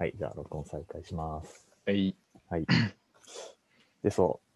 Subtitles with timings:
[0.00, 1.68] はい、じゃあ録音再開します。
[1.84, 2.16] はい。
[2.48, 2.64] はい。
[4.02, 4.48] で、そう。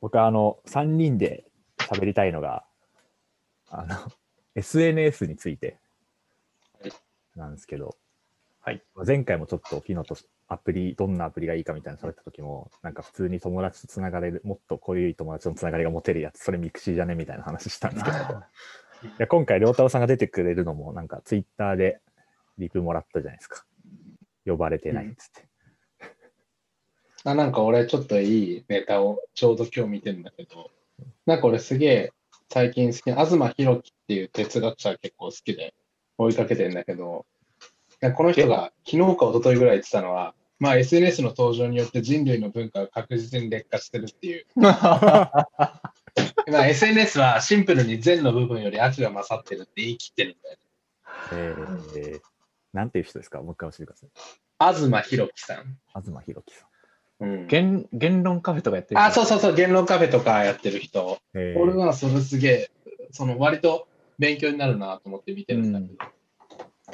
[0.00, 1.44] 僕はあの、3人で
[1.76, 2.64] 喋りたいのが、
[3.68, 3.94] あの、
[4.56, 5.78] SNS について
[6.80, 6.92] はい
[7.34, 7.94] なんですけど、
[8.62, 8.82] はい。
[9.06, 10.16] 前回もちょっとピノと
[10.48, 18.16] アプリ、どんなアプリがいいかみたいなの喋った時も、なんか普通に友達とつながれる、もっと濃い友達のつながりが持てるやつ、それミクシーじゃねみたいな話したんですけど、
[19.04, 22.00] いや今回、良太郎さんが出てくれるのも、なんかツイッターで
[22.56, 23.66] リプもらったじゃないですか。
[24.46, 25.48] 呼ばれてないっつって。
[27.24, 30.70] あなんか俺ちょっといいネタをちょうど今日見てるんだけど、
[31.26, 32.12] なんか俺すげえ
[32.48, 35.74] 最近好きな、東博樹っていう哲学者が結構好きで
[36.18, 37.26] 追いかけてんだけど、
[38.14, 44.46] この人が昨日か一昨日ぐらい言ってたのは、まあ SNS の登場によって人類の文化が確実に劣化してるっていう。
[44.56, 44.70] ま
[46.60, 50.62] あ SNS はシンプルに善の部分より悪が勝ってるって言い切ってるんだよね。
[51.32, 52.20] えー、
[52.76, 53.40] なんていう人ですか？
[53.42, 54.10] もう一回教えてください。
[54.74, 55.78] 東博樹さん。
[55.88, 56.68] 東博樹さん。
[57.18, 61.18] うん、言言論カフェとかやってるあ、そうそうそう、言論カフェとかやってる人。
[61.34, 61.58] えー。
[61.58, 62.70] 俺はそれすげえ、
[63.10, 65.94] その割と勉強になるなと思って見てるんだけど、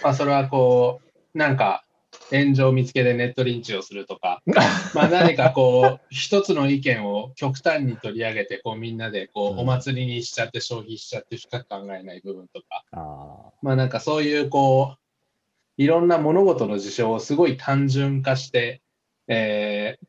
[0.03, 1.01] まあそれはこ
[1.35, 1.85] う、なんか
[2.31, 4.43] 炎上を見つけてネットリンチをするとか、
[4.95, 9.57] まあ何かこう、一つの意見を極端に取り上げて、こうみんなでこうん。
[9.57, 14.99] うお祭りにしちゃって消費しちゃって深く考えない部分とか、あまあなんかそういうこう、
[15.77, 18.83] いろんな物事の事象をすごい単純化して、
[19.29, 20.07] えー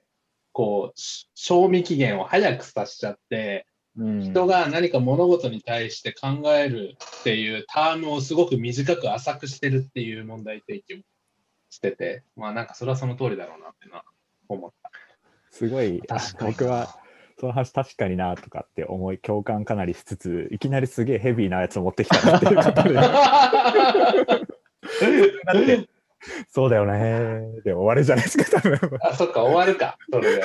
[0.53, 3.65] こう、し賞味期限を早くさせちゃって、
[3.97, 4.21] うん。
[4.21, 10.97] 人が何か物事に対して考えるっていうタームをすごく短く浅くしてるっていう問題提起を
[11.69, 14.05] してて、まあなんかそれはその通りだろうなっていうのは
[14.47, 14.89] 思った。
[14.89, 14.91] ー
[15.51, 16.01] すごい、
[16.39, 16.95] 僕は
[17.39, 22.95] その話確かになとかって思い、共感かなりしつつ、いきなりすげえヘビーなやつを持ってきたなっていう方で、
[25.45, 25.87] だって、
[26.49, 28.99] そうだよねで終わるじゃないですか、多分。
[29.01, 30.43] あ、そっか、終わるか、それで。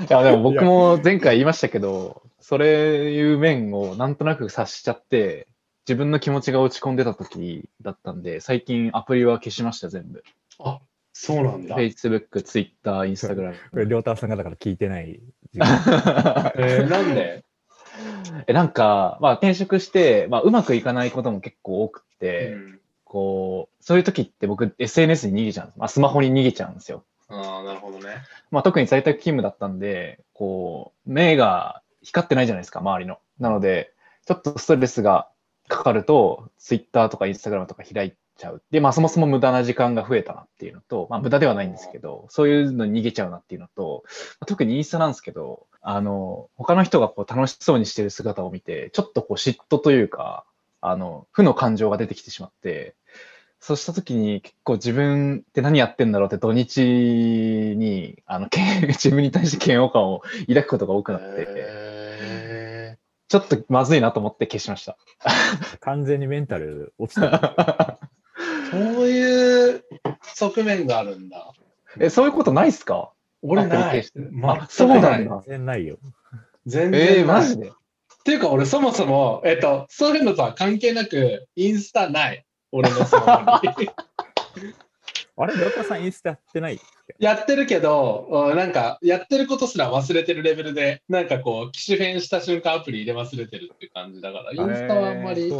[0.00, 5.48] いや、でも僕も前回言いましたけど、それいう面をなんとなく察しちゃって、
[5.86, 10.22] 自分の気持ちが落ち込んでた時だったんで、最近アプリは消しました、全部。
[10.60, 10.80] あ、
[11.12, 11.76] そうなんだ。
[11.78, 13.54] え Facebook、Twitter、Instagram。
[13.70, 15.20] これ、良太郎さんがだから聞いてない
[15.52, 15.66] 時間。
[16.56, 17.44] ーなんで、
[18.46, 22.80] えなんか、まあ、転職して、まあ、うまくいかないことも結構多くうて、ん、
[23.12, 25.78] こう、そういう時って僕、SNS に逃げちゃうんです。
[25.78, 27.04] まあ、スマホに逃げちゃうんですよ。
[27.28, 28.22] ああ、なるほどね。
[28.50, 33.18] まあ、特に在宅勤務だったんで、こう、目が光ってないじゃないですか、周りの。
[33.38, 33.92] なので、
[34.24, 35.28] ちょっとストレスが
[35.68, 38.62] かかると、Twitter とか Instagram とか開いちゃう。
[38.70, 44.04] で、まあ、そもそも無駄な時間が増えたなっていうのと、まあ、無駄ではないんですけど、そういうのに逃げちゃうなっていうのと、
[44.40, 50.46] まあ特にインスタなんですけど、あの、他の人がこう楽しそうにしてる姿を見て、ちょっとこう嫉妬というか、
[50.84, 52.96] あの、負の感情が出てきてしまって、
[53.64, 64.98] そうした時に結構自分って何やってんだろうって土日に、あの、け 自分に対して嫌悪感を抱くことが多くなって、へちょっとまずいなと思って消しました。
[65.78, 67.32] 完全にメンタル落ちてる。
[67.32, 67.96] ー
[68.72, 69.84] そういう
[70.34, 71.52] 側面があるんだ。
[72.00, 73.12] え、そういうことないっすか？
[73.42, 74.04] 俺ない。
[74.32, 75.98] まあそうなんだ全然ないよ。
[76.66, 77.68] 全然えー、ないマジで？
[77.68, 77.72] っ
[78.24, 82.44] ていうか、俺そもそも、えっと、そういうのとは関係なく、インスタない。
[82.72, 82.96] 俺の。
[85.36, 86.78] あれ、良太郎さんインスタやってない
[87.18, 95.50] やってるけど、うんなんか、やってることすら忘れてるレベルで、なんかこう、機種変した瞬間アプリ入れ忘れてるっていう感じだから、インスタはあんまり。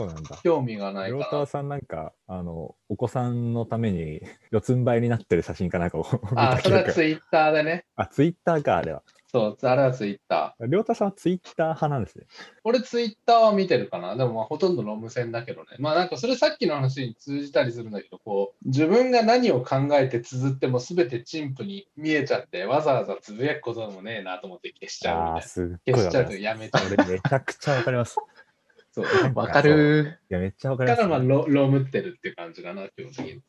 [0.45, 1.19] 興味がないかな。
[1.19, 7.87] 良太郎さんなんか、あの、お子さんのために四つん這いになってる写真かなんかを見あ、それはツイッターでね。
[7.97, 9.03] あ、ツイッターか、あれは。
[9.33, 10.67] そう、あれはツイッター。
[10.67, 12.27] 良太さんはツイッター派なんですね。
[12.65, 14.15] 俺ツイッターは見てるかな。
[14.15, 15.69] でもまあほとんどロム線だけどね。
[15.79, 25.79] まあなんかそれさっきの話に通じたりするんだけど、こう、自分が何を考えて綴っても全て陳腐に見えちゃって、わざわざつぶやくこともねえなと思って消しちゃうみああー、たいすっな。
[25.87, 26.87] ごい消しちゃうとやめちゃう。
[26.89, 28.17] 俺めちゃくちゃわかります。
[28.93, 29.07] そう。
[29.35, 33.43] わかるいや、めっちゃわかります、だからまあロロムってるっていう感じかな、基本的に。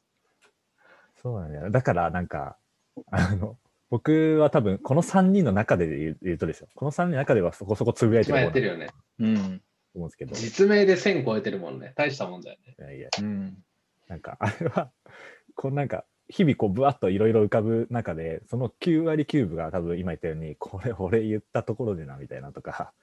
[1.21, 1.69] そうなんだよ。
[1.71, 2.57] だから、なんか、
[3.11, 3.57] あの、
[3.93, 6.67] 僕は多分、この3人の中で言う言うとですよ。
[6.73, 8.87] この3人の中ではそこそこつぶやいてまあるやってるよね。
[9.19, 9.35] うん。
[9.35, 9.61] 思
[9.93, 11.93] うんですけど、実名で1000超えてるもんね。
[11.95, 12.75] 大したもんだよね。
[12.79, 13.55] いやいや、うん。
[14.07, 14.89] なんか、あれは、
[15.53, 22.93] こうなんか、日々こう、ぶわっといろいろ浮かぶ中で、その9割9分が多分今言ったように、これ俺言ったところでな、みたいなとか、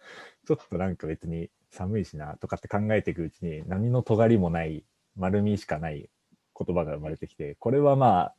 [0.45, 4.83] ちょっとなんか別に寒いしな、とかって考えていくうちに、何の尖りもない、
[5.15, 6.11] 丸みしかない
[6.59, 8.35] 言葉が生まれてきて、これはまあ、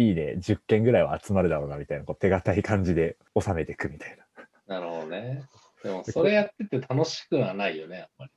[0.00, 4.16] いいね、10件ぐらいは集まるだろうな、みたいな、こう手堅い感じで収めていくみたい
[4.66, 4.76] な。
[4.76, 5.42] なるほどね。
[5.84, 8.30] でもそれやってて楽しくはないよね、やっぱり。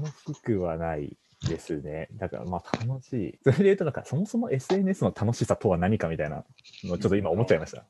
[0.00, 1.16] 楽しくはない。
[1.48, 2.08] ですね。
[2.14, 3.38] だからまあ楽しい。
[3.42, 6.44] それで言うと、なんかそもそも SNS の楽しさとは何かみたいな
[6.84, 7.84] のをちょっと今思っちゃいました。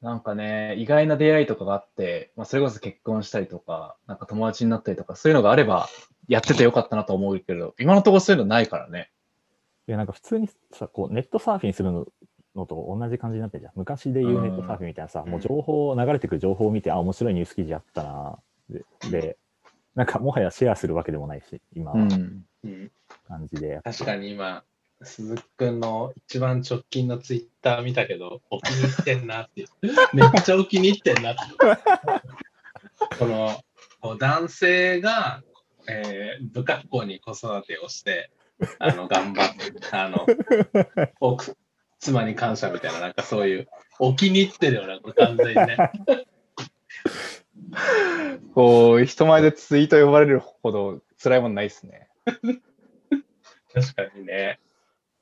[0.00, 5.90] なんかね、意外な出会いとかがあって、まあ、それこそ結婚したりとか、なんか友達になったりとか、そういうのがあれば、
[6.26, 9.10] やっててよかったなと思うけど、今のところそういうのないからね。
[9.90, 12.06] いや、なんか普通にさ、こうネットサーフィンするの
[12.54, 13.72] のと同じ感じになってるじゃん。
[13.74, 18.38] 昔で言うネットサーフィンみたいなさ、うんもう情報、流れてくる情報を見て、あ、面白いニュース記事あったな。
[18.68, 19.36] で、で
[19.96, 22.44] なんかもはやシェアするわけでもないし、今はうん。
[22.62, 22.92] うん、
[23.26, 23.80] 感じで。
[23.82, 24.62] 確かに今、
[25.02, 29.64] 鈴木くんの一番直近のツイッター見たけど、お気に入ってんなって。
[30.14, 31.40] めっちゃお気に入ってんなって。
[33.18, 33.60] この、
[34.00, 35.42] こう男性が、
[35.88, 38.30] えー不格好に子育てをして、
[38.78, 40.26] あの、頑張って、あの、
[41.20, 41.56] 奥、
[41.98, 43.68] 妻に感謝みたいな、なんかそういう、
[43.98, 45.76] お気に入ってるような、完全にね。
[48.54, 52.08] こう、人前でツイート呼ばれるほど辛いもんないですね。
[53.72, 54.58] 確かにね。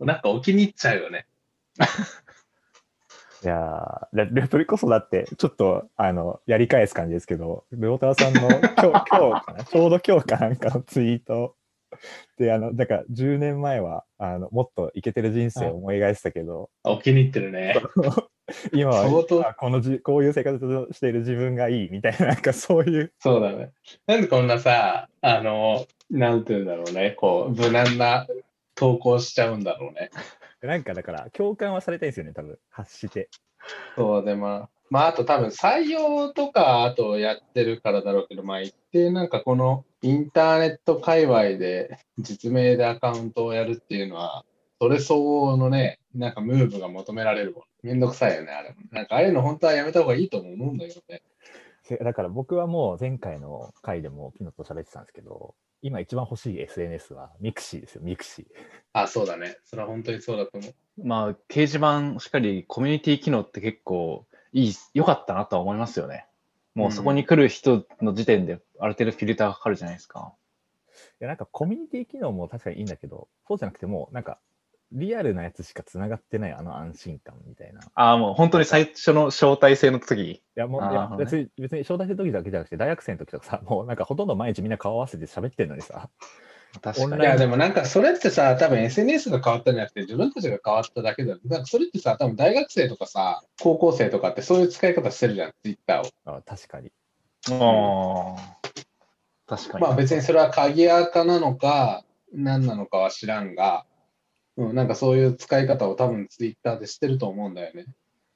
[0.00, 1.26] なんかお気に入っちゃうよね。
[3.44, 11.54] いやーでそれこそだって、ちょっと、あの、やり返す感じですけど、ルオタワさんの今日、今日かな、ちょうど今日かなんかのツイート
[12.38, 17.74] で、あの、だから10年前は、あの、もっとイケてる人生を思い描いてたけど、お気に入ってるね。
[18.72, 23.72] 今は相当あこのじ、こういう生活をしている自分がいいみたいな、なんかそういう、そうだね。
[24.06, 28.26] なんでこんなさ、あの、なんて言うんだろうね、こう、無難な
[28.74, 30.10] 投稿しちゃうんだろうね。
[30.62, 33.28] なんかだから、共感はされたいんですよね、多分、発して。
[33.96, 44.44] そうで、まあ、まあ、あと多分採用とか、あとやってるからだろうけど、まあ、一定なんかこのインターネット界隈で実名でアカウントをやるっていうのは、
[44.80, 47.62] それ相応のね、なんかムーブが求められるもん。
[47.82, 48.76] めんどくさいよね、あれも。
[48.92, 51.22] なんかああいうの本当はやめた方がいいとも思うんだけどね。
[51.82, 58.46] せだから僕はもう前回の回でもピノと喋ってたんですけど、今一番欲しい SNS はミクシーですよ、ミクシー。
[58.92, 59.56] あ、そうだね。
[59.64, 60.74] それは本当にそうだと思う。
[61.02, 66.26] まあ、掲示板、しっかりコミュニティ機能って結構いい、良かったなとは思いますよね。
[66.78, 70.32] もうそこに来る人の時点である程度フィルターがかかるじゃないですか。
[71.20, 74.38] いや、なんかコミュニティ機能も確かにいいんだけど、そうじゃなくてもう、なんか、
[74.92, 77.80] リアルなやつしか繋がってないあの安心感みたいな。
[77.80, 80.40] いああ、もう本当に最初の招待制の時？
[80.54, 86.08] や、もう、いや別に、別に招待する時だけじゃなくて、大学生の時とかさ、もうなんかほとんど毎日みんな顔合わせて喋ってるのにさ、
[86.80, 87.22] 確かに。
[87.22, 91.38] いや、でもなんかそれってさ、多分 SNS が変わったんじゃなくて、自分たちが変わっただけだよ。
[91.44, 96.04] なんかそれってさ、多分大学生とかさ、高校生とかってそういう使い方してるじゃん、Twitter を。
[96.24, 96.92] あ確かに。
[97.50, 98.58] ああ。
[99.46, 99.84] 確かに。
[99.84, 103.86] まあ別にそれは鍵垢なのか、何なのかは知らんが、
[104.56, 107.86] うん、なんかそういう使い方を多分 Twitter でしてると思うんだよね。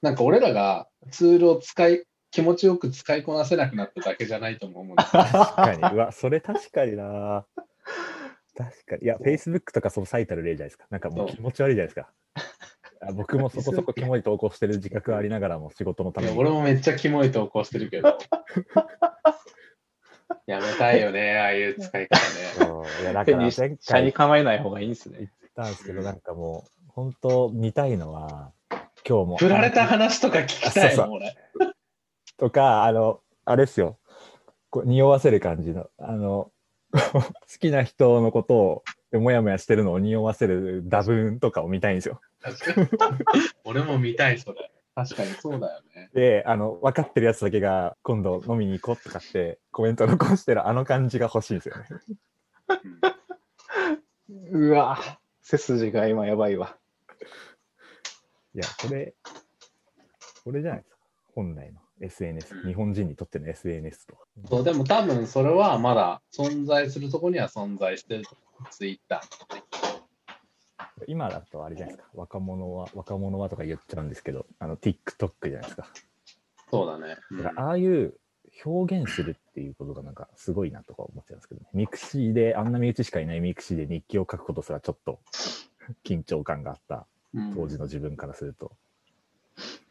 [0.00, 5.04] なんか俺らがツールを使い、気持ちよく使いこなせなくなっただけじゃないとも思うんだ。
[5.04, 5.94] 確かに。
[5.94, 7.44] うわ、それ確かにな。
[8.56, 9.04] 確かに。
[9.04, 10.87] いや、Facebook とかそう最たる例じゃないですか。
[10.90, 12.10] なんかもう気持ち悪いじゃないですか。
[13.04, 16.38] あ僕もそこそこキモい投稿してる自覚はありながらも仕事のために。
[16.38, 18.16] 俺もめっちゃキモい投稿してるけど。
[20.46, 22.82] やめたいよね、ああいう使い方ね。
[23.02, 25.31] いや、だから前車に回構えない方がいいんです言っね。
[25.54, 28.52] たんですけど、なんかもう、本当見たいのは、
[29.06, 29.37] 今日も。
[29.37, 31.37] 振られた話とか聞きたいもん、俺。
[32.37, 33.99] とか、あの、あれですよ。
[34.70, 36.50] こう匂わせる感じの、あの、
[36.92, 37.22] 好
[37.58, 42.20] きな人のことを、もやもやしてるのを匂わせる打分とかを見たいんですよ。
[43.64, 44.70] 俺も見たい、それ。
[44.94, 46.11] 確かにそうだよね。
[46.14, 51.84] で、あの、分かってるやつだけが、今度飲みに行こうとかって、コメント残してるあの感じが欲しいんですよね。
[54.50, 54.99] うわ
[55.42, 56.76] 背筋が今やばいわ。
[58.54, 59.14] いや、これ、
[60.44, 60.96] これじゃないですか。
[61.34, 62.66] 本来の SNS。
[62.66, 64.16] 日本人にとっての SNS と。
[64.49, 68.71] そうでも多分それはまだ存在するとこには存在してると思う。
[68.71, 70.02] ツイッター。
[71.06, 72.12] 今だとあれじゃないですか。
[72.14, 75.88] 若者は、若者はとか言っちゃうんですけど、あの、TikTok じゃないですか。
[76.71, 77.16] そうだね。
[77.30, 78.14] うんだからああいう
[78.64, 81.66] 表現するっていうことがなんかすごいなとか思っちゃうんですけどね。
[81.73, 85.21] ミクシーで、あんな身内しかいないミクシーで日記を書くことすらちょっと
[86.04, 88.73] 緊張感があったうん当時の自分からすると。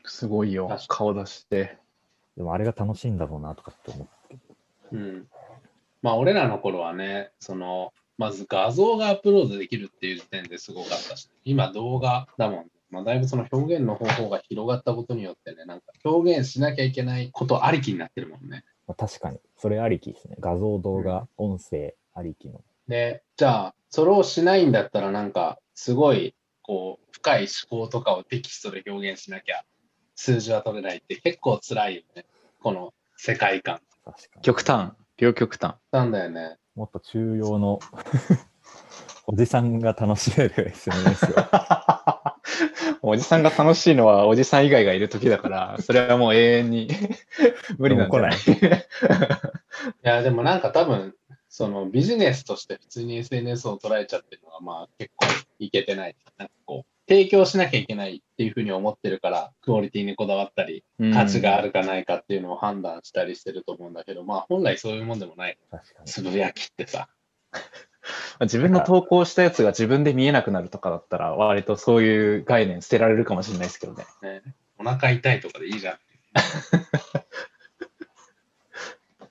[0.06, 0.70] すごいよ。
[0.88, 1.77] 顔出して。
[2.38, 4.38] でもあれが楽しいんだろうなとかって思って。
[4.94, 5.28] うん。
[6.02, 12.66] まあ俺らの頃はね、その、まず画像がアップロードできるっていう時点ですごかったし、今動画だもん。
[12.90, 18.64] まあだいぶその表現の方法が広がったことによってね、なんか表現しなきゃいけないことありきになってるもんね。
[18.88, 19.40] まあ、確かに。
[19.58, 20.36] それありきですね。
[20.40, 22.62] 画像、動画、音声ありきの。
[22.88, 29.64] で、じゃあ、それをしないんだったら、なんか、すごい、こう、深い思考とかをテキストで表現しなきゃ、
[30.15, 32.25] 数字は取れないって結構辛いよね。
[32.62, 33.80] この世界観。
[34.06, 34.41] 確かに。
[34.41, 34.91] 極端。
[35.18, 35.75] 両極端。
[35.91, 36.58] なんだよね。
[36.75, 37.80] もっと中庸の
[39.27, 41.36] おじさんが楽しめる SNS を。
[43.03, 46.88] おじさんが楽しいのはおじさん以外がいる時だから、それはもう永遠に
[47.77, 48.38] 無理なんじゃない？
[48.60, 48.88] で
[50.03, 51.15] いや、でもなんか多分、
[51.50, 55.25] そのビジネスとして普通に SNS を捉えちゃってるのは、まあ結構
[55.60, 56.15] いけてない。
[56.38, 65.58] なんかこう、提供しなきゃいけないっていうふうに思ってるから、クオリティにこだわったり、価値があるかないかっていうのを判断したりしてると思うんだけど、まあ本来そういうもんでもない。
[66.06, 67.10] つぶやきってさ。
[68.39, 74.06] 自分の投稿したやつが自分で見えなくなるとかだったら、割とそういう概念捨てられるかもしれないですけどね。
[74.22, 74.41] ね、
[74.80, 75.98] お腹痛いとかでいいじゃん。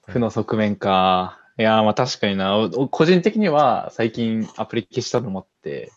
[0.12, 1.40] 負の側面か。
[1.58, 2.68] いやー、まあ確かにな。
[2.90, 5.92] 個人的には最近アプリ消したと思って、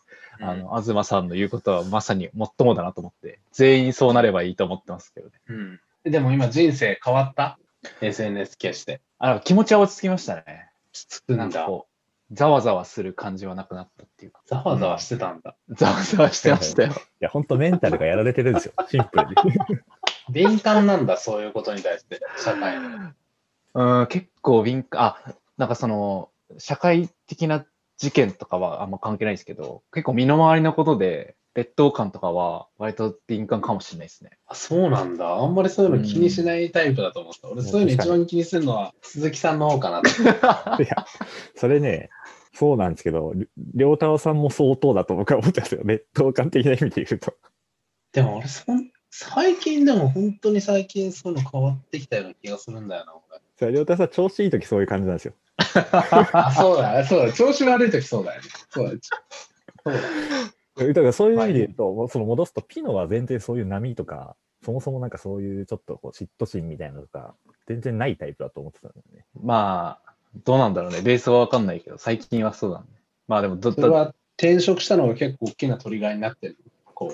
[0.50, 5.34] あの、東さんの言うことはまさに最もだなと思って、全員そうなればいいと思ってますけどね。
[5.48, 5.80] うん。
[6.04, 7.58] でも今人生変わった
[8.02, 9.02] ?SNS 消して。
[9.20, 10.70] あ気持ちは落ち着きましたね。
[10.92, 11.38] つくだ。
[11.38, 15.56] なんんかこう、ざわざわする感じはなくなったっていうか、ざわざわしてたんだ。
[15.70, 16.90] ざわざわしてましたよ。
[16.94, 18.74] いや、本当メンタルがやられてるんですよ。
[18.90, 19.36] シンプルに。
[20.30, 23.14] 敏感なんだ、そういうことに対して、社会の。
[23.76, 27.66] うん、結構敏感、あ、なんかその、社会的な
[27.98, 34.32] 事件とかはあんま関係ないですけど、結構身の回りのことで、劣等感とかは割と敏感かもしれないですね。
[34.48, 35.36] あそうなんだ。
[35.36, 37.48] あんまりそういうの気にしないタイプだと思った。
[37.48, 40.10] 俺、そういうの一番気にするのは鈴木さんの方かなって。
[40.84, 41.06] いや、
[41.56, 42.10] それね、
[42.54, 45.82] そうなんですけど、りりょうたろうさんも相当だと僕は思ってますよ。
[45.84, 47.36] 劣等感的な意味で言うと。
[48.14, 53.40] でも俺そん、最近でも本当に最近そういうの変わってきたような気がするんだよな、俺。
[53.58, 55.34] それりょうたろうさん調子いい時そういう感じなんですよ。
[56.32, 57.34] あ、そうだよ、そうだ。
[57.34, 58.48] 調子悪い時そうだよね。
[58.70, 59.00] そうだよ。
[60.76, 67.36] そうだからそういう意味で言うと、もうその戻すと、ピノは全然そういう波とか、そもそもなんかそういうちょっとこう嫉妬心みたいなのとか、
[67.68, 69.26] 全然ないタイプだと思ってたんだよね。
[69.42, 70.14] まあ、
[70.46, 71.02] どうなんだろうね。
[71.02, 72.86] ベースはわかんないけど、最近はそうだね。
[73.28, 76.58] まあでもど、どそれは転職したのが結構大きなトリガーになってる。
[76.94, 77.14] こ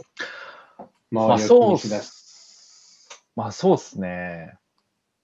[0.80, 3.10] う、まあ周りを気そうっにしだしす。
[3.36, 4.59] まあそうっすね。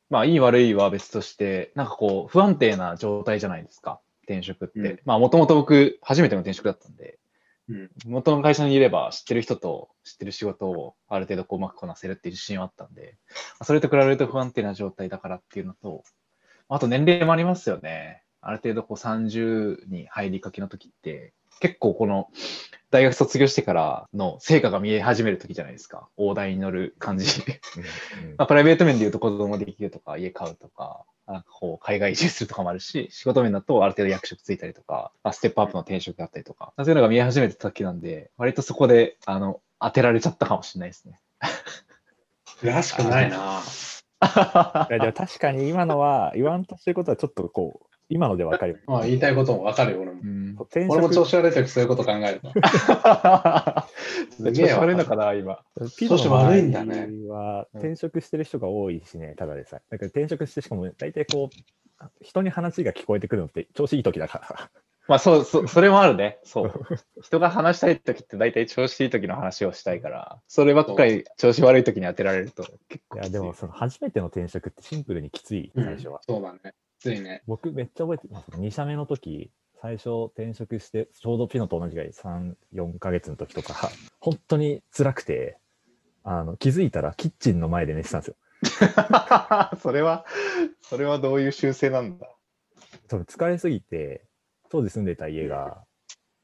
[0.09, 3.99] まあいい悪いは別として、なんかこう不安定な状態じゃないですか。
[4.23, 4.79] 転職って。
[4.79, 7.19] うんまあもともと僕初めての転職だったんで、
[7.69, 13.17] うん元の会社にいれば知ってる人と知ってる仕事をある程度こううまくこなせるっていう自信はあったんで、
[13.53, 16.03] まあそれと比べると不安定な状態だからっていうのと、
[16.69, 18.23] あと年齢もありますよね。
[18.41, 22.29] ある程度こう30に入りかけの時って、結構この
[22.95, 26.07] 大学卒業してからの成果が見え始める時じゃないですか。
[26.15, 27.41] 大台に乗る感じ。
[27.41, 41.19] うんうん まあ、プライベート面で言うと子供できるとか、家買うとか、なんかこう海外移住するとかもあるし、仕事面だとある程度役職ついたりとか、まあ、ステップアップの転職だったりとか、そういうのが見え始めてた時なんで、割とそこで、あの、当てられちゃったかもしれないですね。
[42.63, 43.61] らしくないな。
[44.89, 48.83] いやでも確かに今のは、言わんとしてることはちょっとこう、今のでわかる。
[48.87, 50.21] まあ言いたいこともわかるよ、俺も。
[50.23, 50.34] うん。
[50.63, 52.51] 転俺も調職、子悪い時そういうこと考えると。
[54.53, 55.59] 調子悪いのかな、今。
[56.07, 59.81] 調子悪いんだね場合はうん転職してる人が多いしね、ただでさえ。
[59.91, 64.71] だから転職してしかも大体こう、人に話が聞こえてくるのって調子いい時だから。
[65.07, 66.39] まあそう、そ それもあるね。
[66.43, 66.73] そう。
[67.21, 76.21] 人が話したい時って大体調子いい時の話をしたいから、そればっかり調子悪い時に当てられると結構いや、きついでもその初めての転職ってシンプルにきつい、最初は。
[76.23, 76.73] そうだね。
[76.99, 77.43] ついね。
[77.45, 78.49] 僕めっちゃ覚えてます。
[78.51, 79.51] 2社目の時、
[79.85, 85.59] 最初転職して、ちょうどピノと同じぐらい3、4ヶ月の時とか、本当に辛くて、
[86.23, 88.35] あの、気づいたらキッチンの前で寝てたんですよ。
[89.79, 90.25] それは、
[90.81, 92.27] それはどういう修正なんだ？
[93.07, 94.25] 多分疲れすぎて、
[94.69, 95.83] 当時住んでた家が、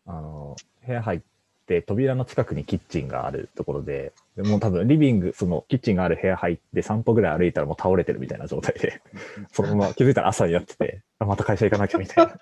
[0.05, 0.55] あの、
[0.85, 1.21] 部屋入っ
[1.65, 9.01] て扉の近くにキッチンがあるところで、でもう多分リビング、そのキッチンがある部屋入って3歩ぐらい歩いたらもう倒れてるみたいな状態で、
[9.51, 12.39] そのまま気づいたら朝になってて、あまた会社行かなきゃみたいな、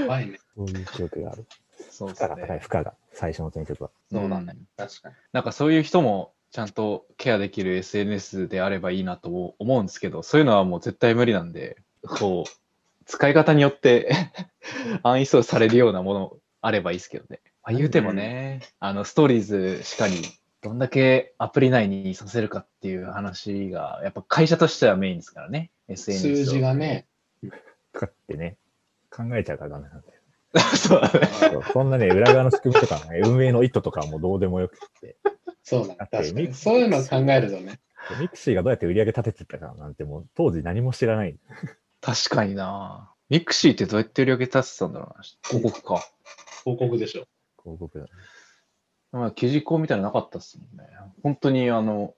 [0.00, 0.38] やばいね。
[0.56, 1.46] そういう記憶がある。
[1.90, 3.90] そう負荷が高い、負荷が、最初の転職は。
[4.10, 4.56] そうだね。
[4.76, 5.14] 確かに。
[5.32, 12.50] なんかそういう人もちゃんとケアできる SNS であればいいなと思うんですけど、そういうのはもう絶対無理なんで、こう、
[13.06, 14.14] 使い方によって
[15.02, 17.40] アンインストールされるようなものあればいいですけどね。
[17.64, 20.22] まあ、言うてもね、あの、ストーリーズしかり、
[20.62, 27.06] どんだけアプリ内にさせるかっていう話が、やっぱ会社としてはメインですからね、SNS 数字がね。
[27.92, 28.56] とかってね、
[29.14, 30.12] 考えちゃうからダメなんだよ。
[30.76, 31.26] そうだね。
[31.26, 35.16] そうそんなね、裏側の仕組みとか、ね、 運営の意図とかはもうどうでもよくて、
[35.62, 36.54] そうだ確かに。
[36.54, 37.80] そういうのを考えるとね。
[38.20, 41.36] ミクシーがどうやって売り上げ立ててたかなんてもう当時何も知らない。
[42.00, 45.24] 確かになミクシーってどうやって売り上げ立てたんだろうな。
[45.44, 46.04] 広告か。
[46.64, 47.26] 広告でしょ。
[47.62, 48.06] 広告だ。
[49.12, 50.88] まあ、記事広みたいなのなかったっすもんね。
[51.22, 52.14] 本当にあの、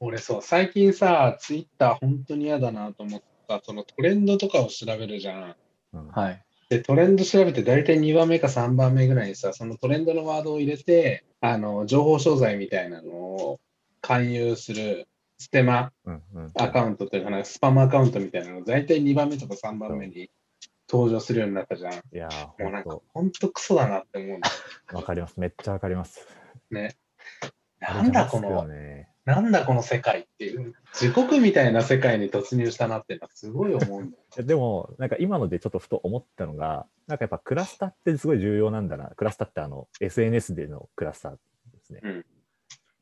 [0.00, 5.56] 俺そう、最近さ、ツイッター本当に嫌だなと思った、そのトレンドとかを調べるじゃん。
[5.94, 6.44] うんはい。
[6.68, 13.60] で、トレンド調べて大体2番目か3番目ぐらいにさ、そのトレンドのワードを入れて、あの、情報商材みたいなのを
[14.00, 15.06] 勧誘する
[15.38, 15.92] ステマ
[16.54, 20.30] アカウントというかな、スパムアカウントみたいなの大体2番目とか3番目に
[20.88, 21.92] 登場するようになったじゃん。
[21.92, 24.50] いやー、もうなんか本、ほんとクソだなって思うんだ
[24.88, 25.40] 当わかります。
[25.40, 26.26] めっちゃわかります。
[26.70, 26.96] ね。
[27.80, 28.91] なんだこの、ね
[29.24, 39.10] なんだこの世界っていう、地獄みたいな世界に突入したなってすごい思うんだ でも、なんか今のでちょっとふと思ったのが、なんかやっぱクラスターってすごい重要なんだな。
[39.16, 41.38] クラスターってあの、SNS でのクラスターで
[41.82, 42.00] すね。
[42.02, 42.26] うん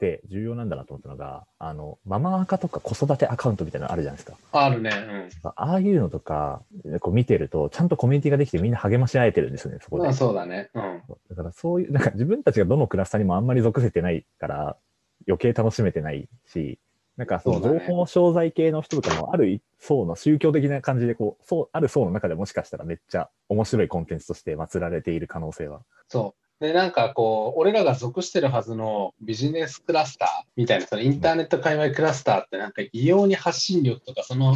[0.01, 4.39] で、重要なんだなと思ったのが、あの、ママアカとか子育てアカウントみたいなのあるじゃないですか。
[4.51, 4.91] あるね。
[4.91, 5.51] うん。
[5.55, 6.63] ああいうのとか、
[7.01, 10.05] こう見てると、ちゃんとコミュニティができてみんな励まし合えてるんですよね、そこで。
[10.05, 10.71] まあそうだね。
[10.75, 11.03] うん。
[11.29, 14.77] だからそういう、なんか自分たちがどのクラスターにもあんまり属せてないから、
[15.27, 16.79] 余計楽しめてないし、
[17.17, 25.83] なんかその情報商材系の人とかもある層の宗教的な感じでこう、そう、ある層の中でもしかしたらめっちゃ面白いコンテンツとして祀られている可能性は。
[26.09, 26.65] そう。
[26.65, 34.55] で、なんかこう、俺らが属してるはずのビジネスクラスターみたいな、そのインターネット界隈クラスターってなんか異様に発信力とか、その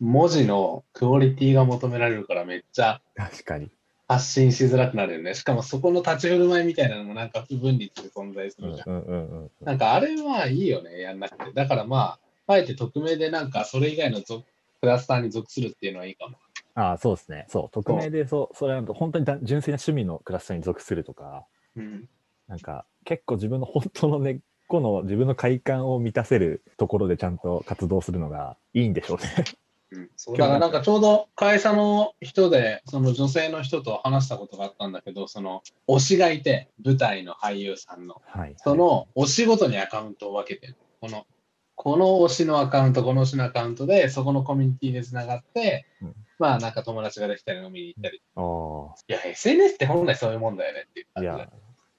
[0.00, 3.70] 文字のクオリティが求められるからめっちゃ確かに。
[4.10, 5.34] 発信しづらくなるよね。
[5.34, 8.88] しかもそこの立ち振る舞いみたいなのもなんか不分立で存在すうんるじゃん。
[8.88, 9.50] うんうんうん。
[9.60, 11.52] なんかあれはいいよね、やんなくて。
[11.52, 14.42] だからまあ、あえて匿名でなんかそれ以外の属
[14.80, 16.38] クラスターに属するっていうのはいいかも。
[16.74, 17.46] ああ、そうですね。
[17.48, 22.08] そう、匿名でそう、それは本当にだ純粋な趣味のクラスターに属するとか、うん。
[22.48, 29.44] なんか結構自分の本当の根っこの自分の快感を満たせるところでちゃんと活動するのがいいんでしょうね。
[29.92, 38.22] うん、そうだからなんかちょうど会社の人で、その女性の人と話したことがあったんだけど、その推しがいて、舞台の俳優さんの。
[38.26, 38.54] はい。
[38.58, 40.76] その推しごとにアカウントを分けてる。
[41.00, 41.26] この、
[41.74, 48.22] この推しのアカウント、この推しのアカウントで、そこのコミュニティでつながって、うんまあなんか友達ができたり飲みに行ったり。
[48.34, 51.28] あいや、SNS って本来そういうもんだよねっていう感じ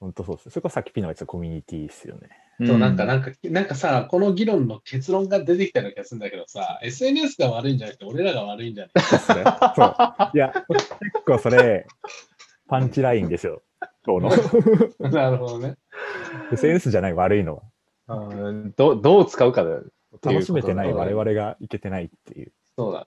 [0.02, 0.50] 本当そうです。
[0.50, 2.28] それこそさっきピノが言ってたコミュニティですよね。
[2.66, 9.44] そうなんか、なんか、なんかさ、この議論の結論が出てきたような気がするんだけどさ、SNS が悪いんじゃなくて、俺らが悪いんじゃないそれ
[9.76, 10.30] そう。
[10.34, 11.86] いや、結構それ、
[12.66, 13.62] パンチラインですよ。
[14.04, 14.30] この
[15.10, 15.76] なるほどね。
[16.52, 17.62] SNS じゃない悪いの
[18.08, 18.16] は。
[18.18, 19.84] うんどどう使うかだよ。
[20.20, 22.52] 楽しめてない我々がいけてないっていう。
[22.76, 23.06] そうだ。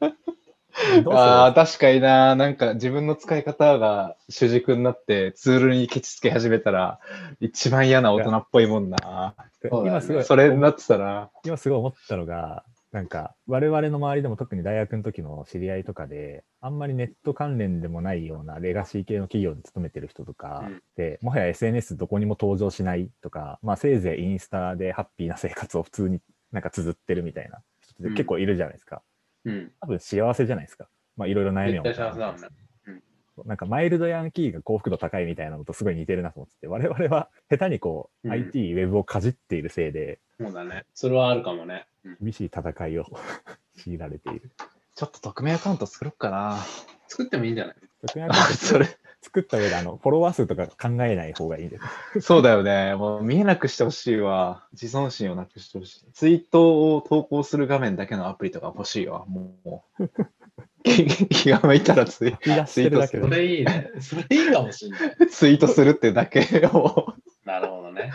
[1.11, 2.35] ああ、確かにな。
[2.35, 6.99] なんか自分の使い方が主軸になってツールにケチつけ始めたら
[7.39, 9.35] 一番嫌な大人っぽいもんな。
[9.71, 11.29] 今すごい、それになってたら。
[11.43, 12.63] 今すごい思ったのが、
[12.95, 26.21] なんか、我々の周りでも特に大学の時の知り合いとかで、あんまりネット関連でもないようなレガシー系の企業に勤めてる人とかうんで、もはや SNS どこにも登場しないとか、まあせいぜいインスタでハッピーな生活を普通に
[26.53, 28.95] なんか綴ってるみたいな人って結構いるじゃないですか。
[28.95, 29.01] うん。
[29.81, 30.87] 多分幸せじゃないですか。
[31.17, 32.47] まあいろいろ悩みを持絶対って幸せだもんね。
[33.45, 40.85] なんかマイルドヤンキーが幸福度高いみたいなのとすごい似てるなと思ってて、我々は下手にこう、うん IT、ウェブをかじっているせいで、そうだね。
[40.93, 41.85] それはあるかもね。
[42.05, 43.05] うん厳しい戦いを
[43.75, 44.51] 強いられている。
[44.95, 46.57] ちょっと匿名アカウント作ろっかな。
[47.07, 47.75] 作ってもいいんじゃない？
[48.07, 48.87] 特にアカウント それ、
[49.25, 51.79] 作った上であのフォロワー数とか考えない方がいいで
[52.13, 52.21] す。
[52.21, 52.93] そうだよね。
[52.93, 54.67] もう見えなくしてほしいわ。
[54.73, 56.05] 自尊心をなくしてほしい。
[56.13, 59.25] ツイートを投稿する画面だけのアプリとか欲しいわ。
[59.25, 60.09] もう。
[60.83, 63.37] 気 気が向いたらツイ引き出してるだけそで。
[63.37, 63.91] れいいね。
[63.99, 65.27] それいいかもしんない。
[65.31, 67.13] ツイートするってだけを。
[67.45, 68.11] なるほどね。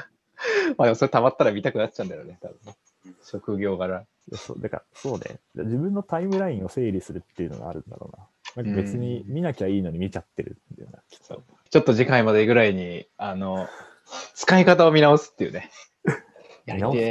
[0.76, 2.38] まあでもそれ溜まったら見たくなっちゃうんだよね。
[2.40, 2.76] 多分ね
[3.24, 4.04] 職業柄。
[4.36, 5.40] そうだからそうね。
[5.56, 8.26] 自分のタイムラインを整理するっていうのがあるんだろうな。
[8.56, 10.98] なんか別に見なきゃいいのに見ちゃってるんだよな。
[11.10, 13.68] きっとちょっと次回までぐらいに、あの、
[14.34, 15.70] 使い方を見直すっていうね。
[16.66, 16.98] やり直す。
[16.98, 17.02] い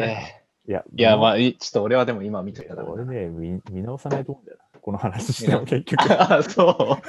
[0.72, 4.80] や、いや、まあ、いちょっと俺はでも今見ちゃったから俺ね見、見直さないと思うんだよな。
[4.82, 7.02] この話 しても結局、 あそ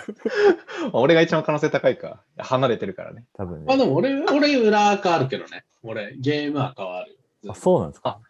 [0.85, 0.91] う。
[0.93, 2.23] 俺が一番可能性高いか。
[2.39, 3.25] 離れてるからね。
[3.35, 3.91] 多分まあでね。
[3.91, 5.65] も俺、俺裏垢あるけどね。
[5.83, 7.17] 俺、ゲーム垢はある。
[7.49, 8.21] あ、そうなんですか？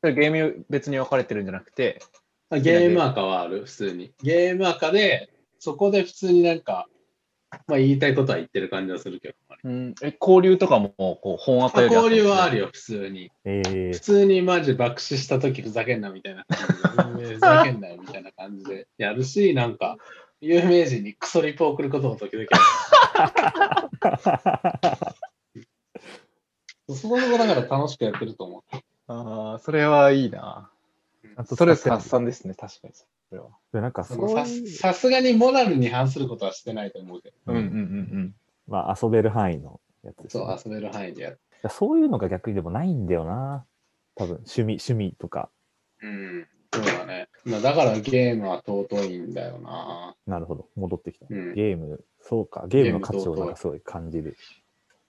[0.00, 2.00] それゲーム別に分かれてるんじゃなくて、
[2.52, 4.12] あゲーム垢はある、普通に。
[4.22, 6.86] ゲーム垢で、そこで普通になんか、
[7.66, 9.34] まあ言いたいことは言ってる感じはするけど。
[9.64, 12.64] うん、え交流とかもこう本当あより交流はあるよ。
[12.64, 13.30] よ、普通に。
[13.44, 19.96] えー普、通にマジ爆死した時ふざけんなみたいな感じで、 ふざけんなよみたいな感じでやるし、なんか、
[20.42, 23.90] 有名人にクソリプを送ることも時々あ
[26.88, 26.96] る。
[26.96, 28.62] そこそこだから楽しくやってると思う。
[29.06, 30.71] ああ、それはいいな。
[31.34, 32.94] ちゃんとストレス発散ですね、確かに。
[32.94, 33.50] それは。
[33.72, 38.34] でなんかさすがにモラルに反することはしてないと思うけど、うんうんうん
[38.68, 41.40] まあ遊べる範囲のやつですそうね、遊べる範囲でやる。
[41.54, 43.64] いやそういうのが逆にでもないんだよな。
[44.14, 45.50] 多分趣味、趣味とか。
[46.02, 47.28] うん、そうだね。
[47.44, 50.14] まあ、だからゲームは尊いんだよな。
[50.26, 50.68] なるほど。
[50.76, 51.26] 戻ってきた。
[51.28, 52.66] うんゲーム、そうか。
[52.68, 54.36] ゲームの価値をなんかすごい感じる。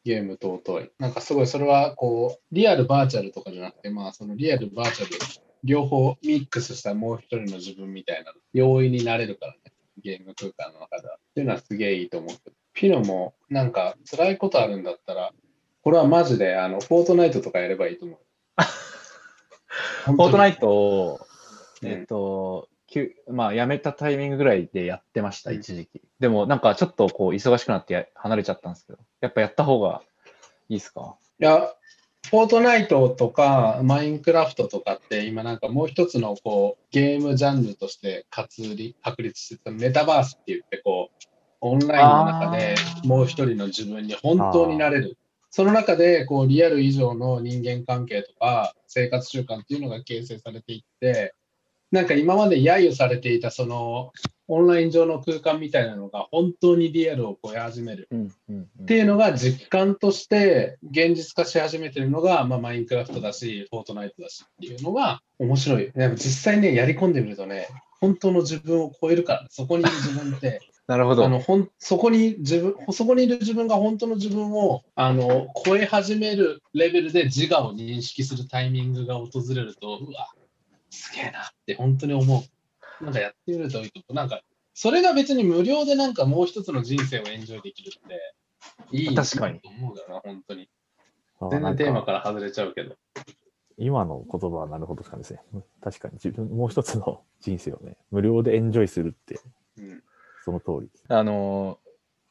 [0.03, 0.91] ゲーム尊い。
[0.99, 5.11] なんかすごい、それはこう、リアルバーチャルとかじゃなくて、まあそのリアルバーチャル、
[5.63, 9.59] 両方ミックスしたもう一人の自分みたいな、容易になれるからね。
[10.01, 11.15] ゲーム空間の中では。
[11.15, 12.55] っていうのはすげえいいと思うけど。
[12.73, 15.31] ピノもなんか辛いことあるんだったら、
[15.83, 18.19] これはマジであの、フォートナイトとかやればいいと思う。
[20.05, 21.27] フォートナイト
[21.83, 26.01] えっと、きゅまあ、辞めたタイミングぐらいでやってました、うん一時期。
[26.19, 30.01] でも、なんかちょっとこう、忙しくなってや離れちゃったんですけど、やっぱやった方が
[30.69, 31.17] いいですか？
[31.39, 31.73] いや、
[32.29, 41.25] フォートナイトとかマインクラフトとかって今なんかもう一つのこうゲームジャンルとして活立確立してたメタバースって言ってこう
[41.61, 45.17] オンラインの中でもう一人の自分に本当になれる。
[45.49, 51.35] その中でこうリアル以上の人間関係とか生活習慣っていうのが形成されていって
[51.93, 54.11] なんか今まで揶揄されていたその
[54.47, 58.09] オンライン上の空間みたいなのが本当にリアルを超え始める。
[58.11, 65.91] っていうのが実感として現実化し始めてるのが、まあ、マインクラフトだし、フォートナイトだしっていうのが面白い。
[65.91, 67.67] でも実際ね、やり込んでみるとね、
[68.01, 71.25] 本当の自分を超えるから、そこにいる自分って、 なるほど。
[71.25, 80.27] あのほんそこに自分、そこにいる自分が本当の自分をあの超え始めるレベルで自我を認識するタイミングが訪れると、うわ、
[80.93, 82.43] すげえなって本当に思
[83.01, 83.03] う。
[83.03, 84.13] なんかやってみるといいと思う。
[84.13, 84.41] なんか、
[84.73, 88.33] それが別に無料でなんかもう一つの人生をエンジョイできるって、
[88.91, 90.69] いい確かにと思うよな、本当に。
[91.41, 92.95] あ全然テーマかから外れちゃうけど。
[93.77, 95.41] 今の言葉はなるほどですね。
[95.81, 99.39] 確かに自分、もう一つの人生をね、無料でエンジョイするって、
[99.77, 100.03] うん。
[100.45, 100.89] その通り。
[101.09, 101.83] あのー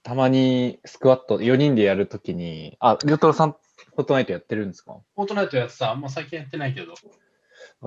[0.05, 4.99] たまにスクワット4人でやるときに、あ、りょうたろうさん、フォートナイトやってるんですか？
[5.15, 6.95] フォートナイトやってさ、まあ、最近やってないけど、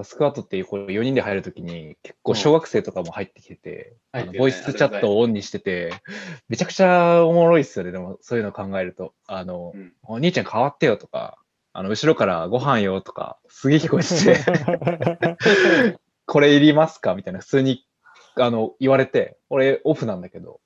[0.04, 5.94] スクワットっていうこう4人で入るときに、結構小学生とかも入ってきてて、入ってるねあのボイスチャットをオンにしてて、
[6.50, 9.14] めちゃくちゃおもろいっすよね、でもそういうの考えると。
[9.28, 9.94] あの、うん。
[10.04, 11.38] お兄ちゃん変わってよとか、
[11.74, 17.16] あの、後ろからご飯よとか、すげえ聞こえてて、 これいりますか？
[17.16, 17.86] みたいな、普通に、
[18.38, 20.60] あの、言われて、俺オフなんだけど、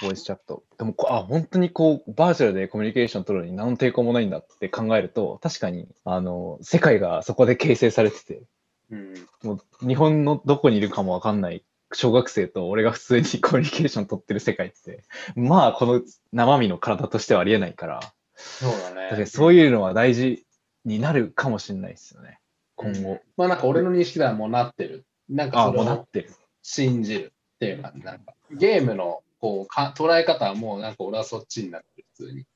[0.00, 0.62] ボイスチャット。
[0.78, 8.42] でもこ、あ、本当にこう、バーチャルでコミュニケーション取るのに何の抵抗もないんだって考えると、確かに、あの、世界がそこで形成されてて、
[8.90, 9.14] うん。
[9.42, 18.00] もう日本のどこにいるかもわかんない小学生と俺が普通に コミュニケーション取ってる世界って、まあこの生身の体としてはありえないから、
[18.34, 19.06] そうだね。
[19.08, 20.44] 確かにそういうのは大事
[20.84, 22.40] になるかもしれないですよね、
[22.76, 23.20] 今後。
[23.36, 25.04] まあなんか俺の認識ではもうなってる。
[25.28, 26.30] なんかそれをもうなってる。
[26.62, 32.46] 信じるっていうか、なんかゲームのこうか捉え方はもうなんか俺はそっちになってる、普通に。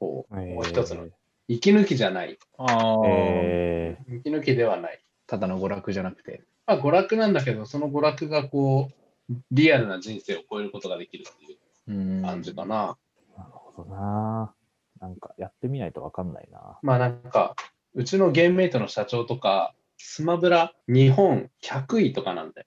[0.00, 1.08] こう、もう一つの
[1.48, 2.38] 息抜きじゃない。
[2.56, 5.00] ああ、え息抜きではない。
[5.26, 6.42] ただの娯楽じゃなくて。
[6.66, 8.90] まあ娯楽なんだけど、その娯楽がこ
[9.30, 12.22] う、リアルな人生を超えることができるっていううん。
[12.22, 12.96] 感じかな。
[13.36, 14.54] ー、なるほどな。
[15.00, 16.78] なんかやってみないとわかんないな。
[16.82, 17.54] まあなんか、
[17.94, 22.66] うちのゲームメイトの社長とか、スマブラ日本100位とかなんだよ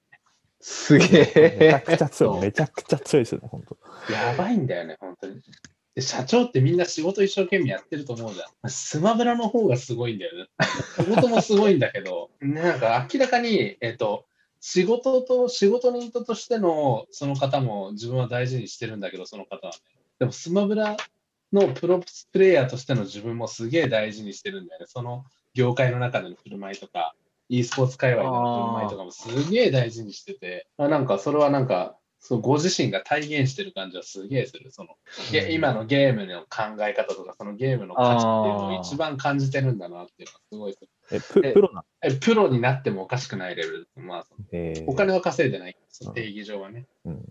[0.62, 1.84] すげめちゃえ。
[1.86, 2.42] くちゃ強い。
[2.42, 3.76] めちゃくちゃ強いですよね、本当。
[3.76, 3.82] ね。
[4.08, 5.42] やばいんだよね、本当に。
[5.96, 8.70] で社長ってみんな仕事一生懸命やってると思うじゃん。
[8.70, 10.48] スマブラの方がすごいんだよね。
[10.98, 14.26] 仕事もすごいんだけど、 なんか明らかに、えっと、
[14.62, 19.80] 仕事と、仕事人としてのその方も自分は大事にしてるんだけど、その方はね。
[20.20, 20.96] でもスマブラ
[21.52, 22.00] のプロ
[22.32, 24.86] プレイヤーとしての自分もすげえ大事にしてるんだよね。
[24.88, 27.16] その業界の中での振る舞いとか、
[27.52, 34.72] e スポーツ界隈での振る舞いとかもすげえ大事にしてて、あなんかそれはなんか、そうご自身が体現してる感じはすげえする。
[34.72, 34.96] その
[35.32, 41.50] ゲ今のゲームの考え方とか、そのゲームの価値っていうのを一番感じてるんだなっていうのはすごいする。
[41.50, 43.90] え、プロなえプロになってもおかしくないレベル。
[43.96, 45.76] まあ、えーお金は稼いでない。
[46.14, 46.86] 定義上はね。
[47.06, 47.26] うん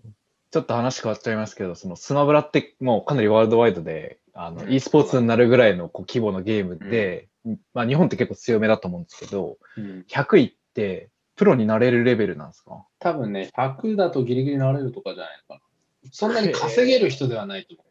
[0.51, 7.29] ちょっと話変わっちゃいますけど、そのスマブラってもうかなりワールドワイドで、あの、うん e スポーツになるぐらいのこう規模のゲームで、
[7.73, 12.85] まあ日本って結構強めだと思うんですけど、うん、100位ってプロになれるレベルなんですか？
[12.99, 15.61] 多分ね、100だとギリギリなれるとかじゃないのか
[16.03, 16.11] な。
[16.11, 17.87] そんなに稼げる人ではないと思う。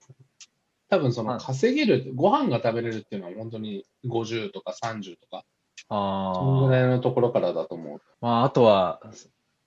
[0.88, 5.44] 多分そのはい稼げる、ご飯が食べれるっていうのは本当に50とか30とか、
[5.88, 8.00] あそのぐらいのところからだと思う。
[8.20, 9.00] まあ、あとは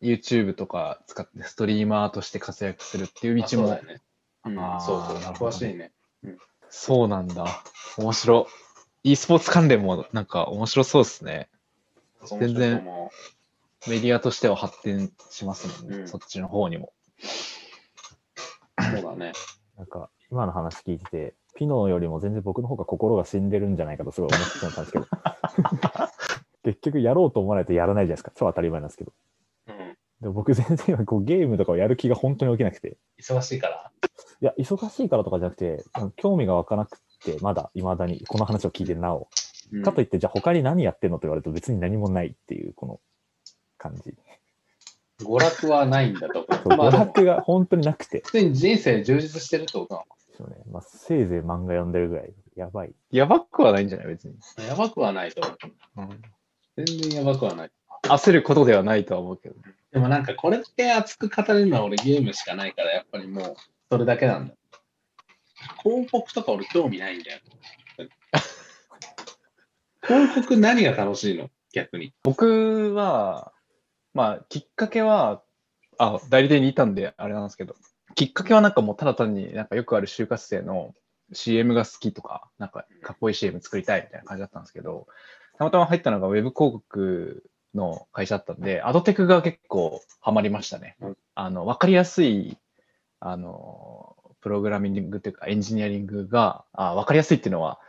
[0.02, 4.02] YouTube とか使ってストリーマーとして活躍するっていうあ道もそうだよね。
[4.46, 5.94] うんそうそう詳しいね。
[6.70, 7.46] そうなんだ。
[7.98, 8.48] 面白。
[9.04, 11.50] E スポーツ関連もなんか面白そうですね。
[12.26, 12.84] 全然
[13.88, 15.98] メディアとしては発展しますもんね。
[16.00, 16.94] うんそっちの方にも。
[18.80, 19.34] うそうだね。
[19.78, 25.08] なんか、今の話聞いてて、ピノよりも全然僕の方が心が死んでるんじゃないかとすごい思ってたんですけど、
[26.64, 28.32] 結局やろうと思わないとやらないじゃないですか。
[28.36, 29.14] 超当たり前なんですけど。
[29.68, 29.98] うん。
[30.22, 32.98] で僕全然今こうゲームとかをやる気が本当に起きなくて。
[33.20, 33.92] 忙しいから。
[34.42, 35.84] いや、忙しいからとかじゃなくて、
[36.16, 39.28] 興味が湧かなくて、まだ未だにこの話を聞いてなお。
[39.72, 41.18] うんかといって、じゃあ他に何やってんの？
[41.18, 43.00] と言われると別に何もないっていう、この
[43.80, 44.14] 感じ。
[45.26, 50.02] 娯楽はないんだと娯楽が本当になくて、普通に人生充実してるってことな
[50.38, 52.34] そうねまあ、せいぜい漫画読んでるぐらい。
[52.56, 52.94] やばい。
[53.12, 54.08] やばくはないんじゃない？
[54.08, 54.36] 別に。
[54.58, 55.42] のやばくはないと
[55.96, 56.10] 思う。
[56.76, 57.72] 全然やばくはない。
[58.04, 59.56] 焦ることではないとは思うけど。
[59.92, 63.56] でもなんかこれだけ熱く語れるのは俺ゲームしかないから、やっぱりもう
[63.90, 64.54] それだけなんだ。
[65.84, 67.40] 広告とか俺興味ないんだよ。
[70.06, 71.50] 広告何が楽しいの？
[71.74, 72.14] 逆に。
[72.24, 73.54] 僕は、
[74.14, 75.42] まあ、きっかけは、
[75.98, 77.76] あ、代理店にいたんで、あれなんですけど、
[78.16, 80.94] きっかけはなんかもうただ単になんかよくある就活生の
[81.32, 85.08] CM が好きとか、なんかかっこいい CM 作りたいみたいな感じだったんですけど、
[85.58, 90.96] たまたま入ったのがウェブ広告の会社だったんで、アドテクが結構ハマりましたね。
[91.02, 92.58] うんあの、わかりやすい、
[93.20, 97.80] あの、プログラミングというかエンジニアリングが、あわかりやすいっていうのは、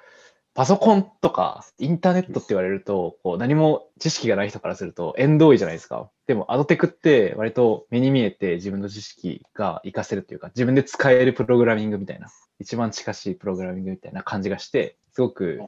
[0.55, 6.09] パソコンとかインターネットって言われると、こう何も知識がない人からすると縁遠いじゃないですか。
[6.29, 12.29] でも、アドテクって割と目に見えて自分の知識が活かせるっていうか、自分で使えるプログラミングみたいな、
[12.61, 15.61] 一番近しいプログラミングみたいな感じがして、すごく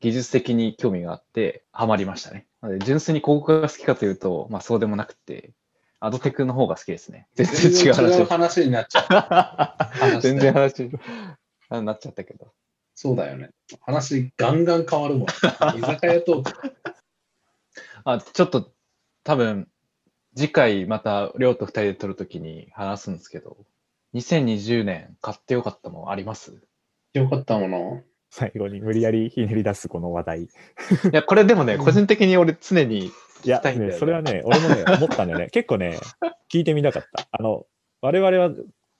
[0.00, 2.46] 技術的に興味があって、ハマりましたね。
[2.60, 5.52] なので、純粋に広告が好きかというと、まあそうでもなくて、
[6.00, 7.26] アドテクの方が好きですね。
[7.34, 9.76] 全然違う話違う話になっちゃ
[10.16, 10.20] う。
[10.22, 10.90] 全然話
[11.70, 12.52] あなっちゃったけど。
[12.94, 13.50] そうだよね。
[13.80, 15.28] 話ガンガン変わるもん。
[15.76, 16.74] 居酒屋トーク。
[18.04, 18.72] あ、ちょっと
[19.24, 19.68] 多分、
[20.36, 23.56] 次回また、りょうと二人で撮るときに話すんですけど、
[24.14, 26.62] 2020年買ってよかったものあります？
[27.14, 28.02] よかったもの？
[28.30, 30.42] 最後に無理やりひねり出すこの話題。
[30.42, 30.48] いい
[31.12, 33.10] や、これでもね、 個人的に俺常に
[33.44, 35.48] いんだよ、ね、それはね、俺もね、 思ったんだよね。
[35.50, 35.98] 結構ね、
[36.52, 37.28] 聞いてみたかった。
[37.30, 37.66] あの、
[38.00, 38.50] 我々は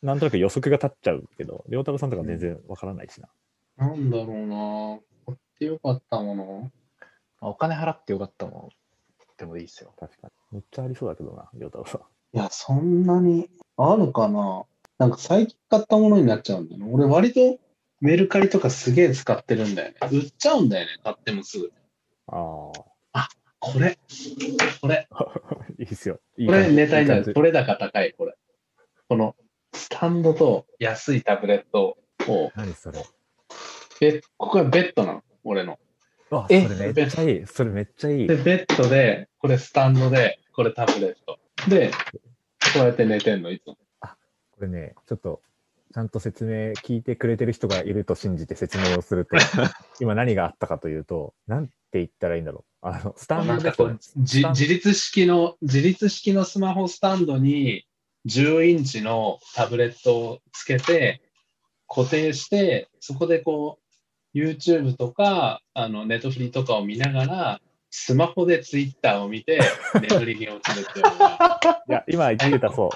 [0.02, 3.28] なんとなく予測が立っちゃうけど、良太郎さんとか全然わからないしな。
[3.76, 6.70] なんだろうな買ってよかったもの
[7.40, 8.68] お金払ってよかったもの
[9.36, 9.92] でもいいですよ。
[9.98, 10.32] 確かに。
[10.52, 12.00] めっちゃありそうだけどな、良太郎さん。
[12.36, 14.64] いや、そんなにあるかな
[14.98, 16.90] なんか最近買ったものになっちゃうんだよね。
[16.92, 17.58] 俺割と
[18.00, 19.96] メルカリとかすげえ使ってるんだよね。
[20.10, 20.92] 売っちゃうんだよね。
[21.02, 21.72] 買ってもすぐ。
[22.26, 22.72] あ
[23.60, 23.98] これ。
[24.80, 25.06] これ。
[25.10, 25.26] あ、
[25.78, 26.20] いいっすよ。
[26.36, 27.22] いいこれネタにないる。
[27.22, 28.34] い感じこれ高高い、これ。
[29.08, 29.36] この
[29.74, 33.02] スタンドと安いタブレットを、何それ。
[34.00, 35.22] ベここがベッドなの？
[35.44, 35.78] 俺の。
[36.30, 36.62] あ、え？
[36.62, 37.46] それめっちゃいい。
[37.46, 38.36] それめっちゃいいで、。
[38.36, 41.38] ベッドで、これスタンドで、これタブレット。
[41.68, 41.90] で、
[42.74, 43.78] こうやって寝てんの、いつも。
[44.58, 45.40] これね、ちょっと、
[45.94, 49.36] ちゃんと説明聞いてくれてる人がいると信じて説明をすると、
[50.00, 52.67] 今何があったかというと、なんて言ったらいいんだろう。
[52.80, 57.84] あの、スタンドなんかこう、じ自立式の、自立式のスマホスタンドに
[58.26, 61.20] 10インチのタブレットをつけて、
[61.88, 63.78] 固定して、そこでこ
[64.34, 67.60] う、YouTube とか、あの、ネットフリとかを見ながら、
[67.90, 69.58] スマホで Twitter を見て、
[70.08, 72.90] 眠りに落ちるっていうのが、いや、今言ってたそう。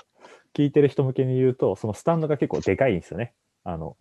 [0.55, 3.35] 聞いてる人向けに言うと、そのスタンドが結構でかいんですよね。
[3.65, 3.97] あの。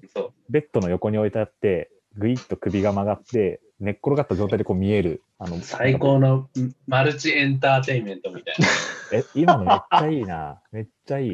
[0.50, 5.24] ベッドの横に置いてあって、ぐいっと首が曲がって、寝っ転がった状態でこう見える。
[5.40, 6.48] あの最高の
[6.88, 8.68] マルチエンターテインメントみたいな。
[9.18, 10.62] え、今のめっちゃいいな。
[10.72, 11.34] めっちゃいい。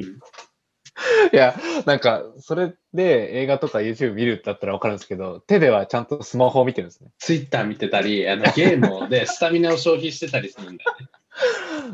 [1.34, 1.56] いや、
[1.86, 7.12] なんか、それで映画とか YouTube 見るだったらわかるんですけど、手ではちゃんとスマホを見てるんですね。
[7.20, 11.08] Twitter 見てたり、あのゲームで スタミナを消費してたりするんだよね。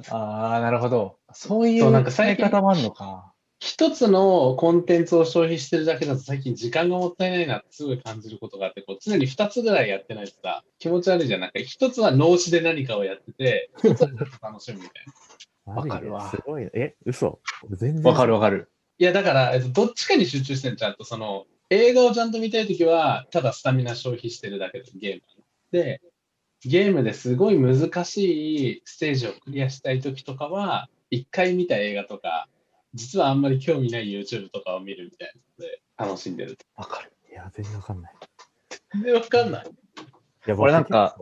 [0.09, 1.17] ああ、なるほど。
[1.33, 3.32] そういそううなんか使い方もあるのか。
[3.65, 11.39] 一つのコンテンツを消費してるだけだと最近時間がもったいないなってすごい感じることがあって、こう常に二つぐらいやってないとさ、気持ち悪いじゃん。
[11.39, 14.91] なんか一つは脳死で何かをやってて、一つはちょっと楽しむみたい
[15.65, 15.73] な。
[15.79, 16.71] わかるわすごいね。
[16.73, 17.39] え、嘘？
[17.71, 18.03] 全然。
[18.03, 18.69] わかるわかる。
[18.97, 25.21] いや、だから、えっとどっちかに集中してんちゃんと、その、映画をちゃんと見たいときは、ただスタミナ消費してるだけで、ゲーム
[25.71, 26.01] で、
[26.65, 32.49] ゲームですごい難しいステージをクリアしたいときとかは、一回見た映画とか、
[32.93, 36.57] 実はあんまり興味ない YouTube とかを見るみたいなので、楽しんでる。
[36.75, 37.11] わかる。
[37.29, 38.13] いや、全然わかんない。
[38.93, 39.65] 全然わかんない？
[39.65, 41.17] いや、俺なんか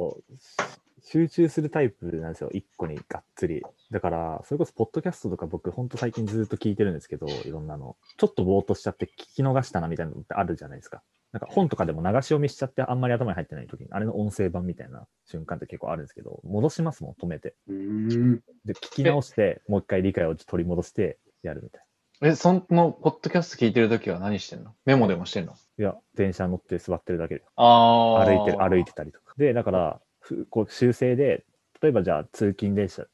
[1.04, 2.50] 集中するタイプなんですよ。
[2.54, 3.62] 一個にがっつり。
[3.92, 7.98] だから、それこそ、ポッドキャストとか僕、ほんと最近ずっと聞いてるんですけど、いろんなの。
[8.18, 11.04] ちょっとぼーっとしちゃって聞き逃したなみたいなのってあるじゃないですか。
[11.32, 17.56] なんか本とかでも流し読みしちゃってあんまり頭に入ってない時に、あれの音声版みたいな瞬間って結構あるんですけど、戻しますもん、止めて。
[17.68, 21.86] で、聞き直して、もう一回理解を取り戻してやるみたい
[22.24, 24.76] え、その、ポッドキャスト聞いてるときは何してんの？
[24.86, 25.54] メモでもしてんの？
[25.54, 25.58] な。
[25.58, 27.44] いや、電車乗って座ってるだけで。
[27.56, 28.26] ああ。
[28.26, 29.34] 歩いてる、歩いてたりとか。
[29.38, 31.46] で、だから、ふこう修正で、
[31.82, 33.08] 例えばじゃあ通勤電車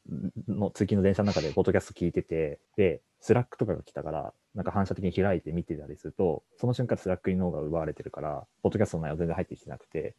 [0.49, 10.15] の、通勤の電車の中でポッドキャスト聞いてて、で、 Slackとかが来たから、なんか反射的に開いて見てたりすると、その瞬間 Slack に脳が奪われてるから、ポッドキャストの内容全然入ってきてなくて、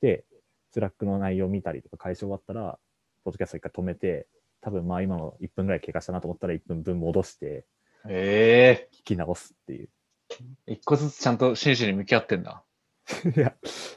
[0.00, 0.24] で、
[0.70, 2.78] Slack の内容見たりとか解消終わったら、
[3.24, 4.26] ポッドキャスト一回止めて、
[4.62, 7.66] 多分まあ今の1分ぐらい経過したなと思ったら1分分戻して
[8.08, 9.88] え聞き直すっていう。
[10.66, 12.62] え一個ずつちゃんと真摯に向き合ってんだ。
[13.36, 13.54] いや、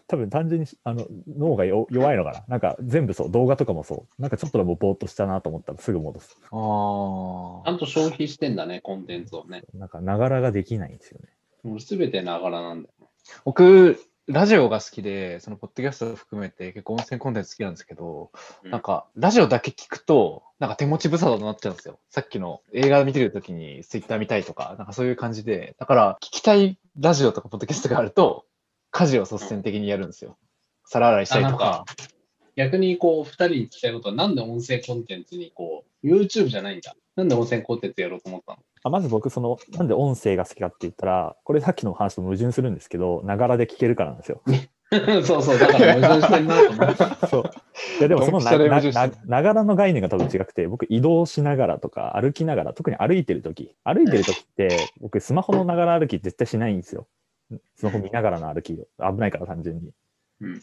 [0.08, 2.44] 多分単純にあの脳がよ弱いのかな。
[2.48, 4.22] なんか全部そう、動画とかもそう。
[4.22, 6.38] なんかちょっとでもぼーっとしたなと思ったらすぐ戻す。
[6.44, 7.72] ああちゃ。
[7.74, 9.64] んと消費してんだね、コンテンツをね。
[9.74, 11.30] なんかながらができないんですよね。
[11.64, 13.08] もうすべてながらなんだよね。
[13.44, 18.32] 僕、ラジオが好きで、そのポッドキャストを含めて結構音声コンテンツ好きなんですけど、
[18.64, 22.00] うんなんかラジオだけ聞くと、なんか手持ち無沙汰になっちゃうんですよ。
[22.10, 28.46] さっきの映画見てるときにツイッター見たいとか、なんかそういう感じで、だから聞きたいラジオとかポッドキャストがあると、
[28.90, 30.38] 家事を率先的にやるんですよ。
[30.86, 31.86] 皿洗いしたりとか。
[32.56, 36.96] 逆にこう、二人に聞きたいことは、なんで音声コンテンツにこう、YouTube じゃないんだ。
[37.16, 38.60] なんで音声コンテンツやろうと思ったの？
[38.84, 44.42] あまず僕、その、なんで音声が好きかって言ったら、これさっきの話と矛盾するんですけど、ながらで聞けるからなんですよ。
[45.24, 47.28] そうそう、だから矛盾してんなと思って。
[47.28, 47.44] そう。
[48.00, 57.08] いやでもそのなななながらの概念が多分違くて、僕移動しながらとか歩きながら、特に歩いてるとき、歩いてるときって、僕スマホのながら歩き絶対しないんですよ。
[57.76, 58.86] スマホ見ながらの歩き、危
[59.18, 59.92] ないから単純に。
[60.42, 60.62] うん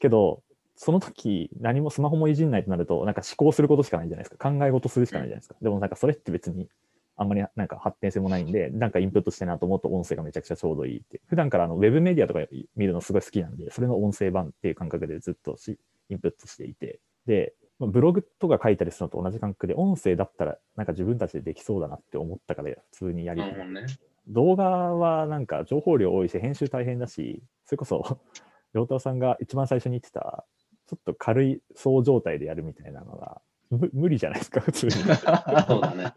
[0.00, 0.42] けど、
[0.80, 4.50] その時何もスマホもいじんないとなると、なんか思考することしかないじゃないですか。
[4.50, 5.56] 考え事するしかないじゃないですか。
[5.60, 6.68] でもなんかそれって別に
[7.16, 11.20] あんまりなんか発展性もないんで、なんかインプットしてなと思うと音声がめちゃくちゃちょうどいいって。
[11.26, 12.40] 普段からあのウェブメディアとか
[12.76, 17.00] 見るのすごい好きなんで、それの音声版っていう感覚でずっとしインプットしていて。
[17.26, 23.86] で、まあブログとか書いたりするのと同じ感覚で、音声だったらなんか自分たちでできそうだなって思ったから普通にやりたいね。
[24.28, 28.20] 動画はなんか情報量多いし、編集大変だし、それこそ、
[28.74, 30.44] 陽太郎さんが一番最初に言ってた、
[30.88, 34.92] ちょっと軽いそう状態でやるみたいなのが、む無理じゃないですか、普通に。
[34.92, 36.14] そうだね。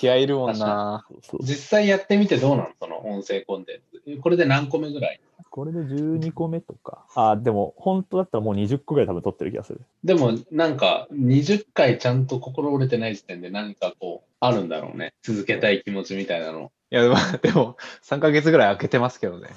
[0.00, 1.06] 気合いるもんな。
[1.40, 4.20] 実際やってみてどうなのその音声コンテンツ。
[4.20, 5.20] これで何個目ぐらい？
[5.50, 7.06] これで12個目とか。
[7.14, 9.82] あ、でも本当だったらもう20個ぐらい多分撮ってる気がする。
[10.02, 15.14] でもなんか20回ちゃんと心折れてない時点で何かこうあるんだろうね。
[15.22, 16.72] 続けたい気持ちみたいなの。
[16.90, 19.48] いや、でも、 でも3ヶ月ぐらい空けてますけどね。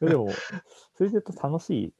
[0.00, 0.30] でも、
[0.96, 1.92] それで言うと楽しい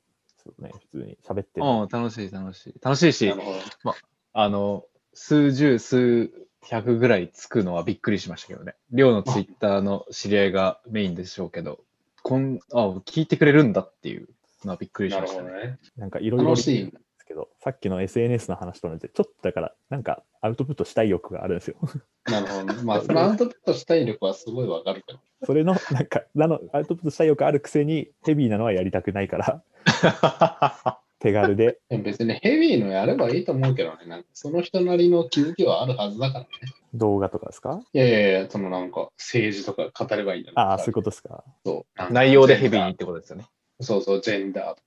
[0.49, 1.67] よね、普通に喋ってる。
[1.67, 2.75] うん、楽しい、楽しい。
[2.83, 3.53] 楽しいしなる、ほ
[3.85, 3.95] ど。
[4.33, 6.31] あの、数十、数
[6.63, 8.75] 百ぐらいつくのはびっくりしましたけどね。
[8.91, 11.81] 寮のツイッターの知り合いがメインでしょうけど、
[12.23, 14.29] こんあ聞いてくれるんだっていう
[14.65, 15.49] のはびっくりしなましたね。
[15.49, 15.79] るほどね。
[15.97, 16.93] なんかいろいろ楽しい
[17.27, 21.77] けど、さっきの SNS の話と同じで、ちょっとだから、なんかアウトプットしたい欲があるんですよ。
[22.31, 22.75] なるほどね。
[22.85, 25.19] まあ、そのアウトプットしたい力はすごいわかるけど。
[25.45, 29.63] それの、なんか、なの、アウトプットしたい欲あるくせに、ヘビーなのはやりたくないから、
[31.19, 34.07] 手軽で、別にヘビーのやればいいと思うけどね。
[34.07, 36.49] なんかその人なりの気づきはあるはずだからね。
[36.95, 37.81] 動画とかですか？
[37.93, 41.43] いやいやいや、そのなんか政治とか語ればいいんだああ、そういうことですか。
[41.65, 43.47] そう内容でヘビーにってことですよね。
[43.81, 44.83] そうそう、ジェンダーとか。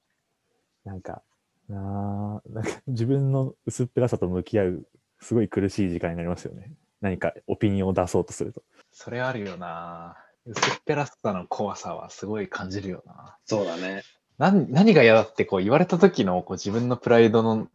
[0.86, 1.24] なんか、
[1.70, 4.88] なあなんか 自分の薄っぺらさと向き合う、
[5.20, 6.72] すごい苦しい時間になりますよね。
[7.02, 8.64] 何かオピニオンを出そうとすると。
[8.92, 10.18] それあるよな。
[10.46, 13.38] 薄っぺらさの怖さはすごい感じるよな。
[13.46, 14.04] そうだね。
[14.38, 17.68] なん何が嫌だってこう言われた時のこう自分のプライドの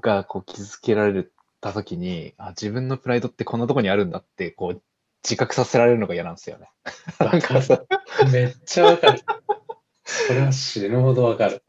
[0.00, 1.26] がこう傷つけられ
[1.60, 4.82] た時にあ自分のプライドってこんなとこにあるんだってこう
[5.24, 6.70] 自覚させられるのが嫌なんですよね。
[7.18, 7.82] なんかさ
[8.30, 9.20] めっちゃわかる。
[10.04, 11.62] それは死ぬほどわかる。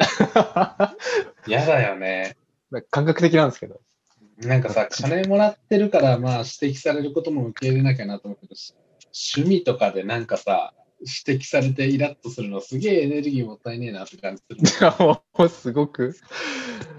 [1.47, 2.35] 嫌だよね。
[2.91, 3.81] 感覚的なんですけど。
[4.37, 8.55] なんかさ、金もらってるから、まあ指摘されることも受け入れなきゃなと思うけど、
[9.37, 14.91] 趣味とかでなんかさ、指摘されてイラッとするのすげえエネルギーもったいねえなって感じする。
[14.99, 16.15] もうすごく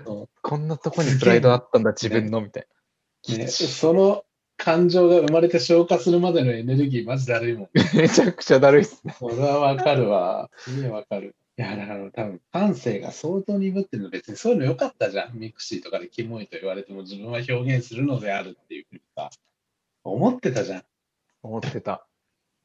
[0.04, 2.66] そこんなとこにプライドあったんだ自分のみたい
[3.28, 4.24] ね、その
[4.56, 7.68] 感情が生まれて消化するまでのエネルギーマジだるいもん。
[7.74, 7.84] な。
[8.00, 9.16] めちゃくちゃだるいっすね。
[9.18, 10.48] それはわかるわ。
[10.58, 11.34] すげえわかる。
[11.58, 15.38] いや、だから多分感性が相当鈍ってるの別にそういうの良かったじゃん。
[15.38, 19.30] mixi とかでキモいと言われても自分は表現するのであるっていうふうにさ、
[20.04, 20.80] 思ってたじゃん。
[20.80, 20.82] い
[21.42, 22.06] 思ってた。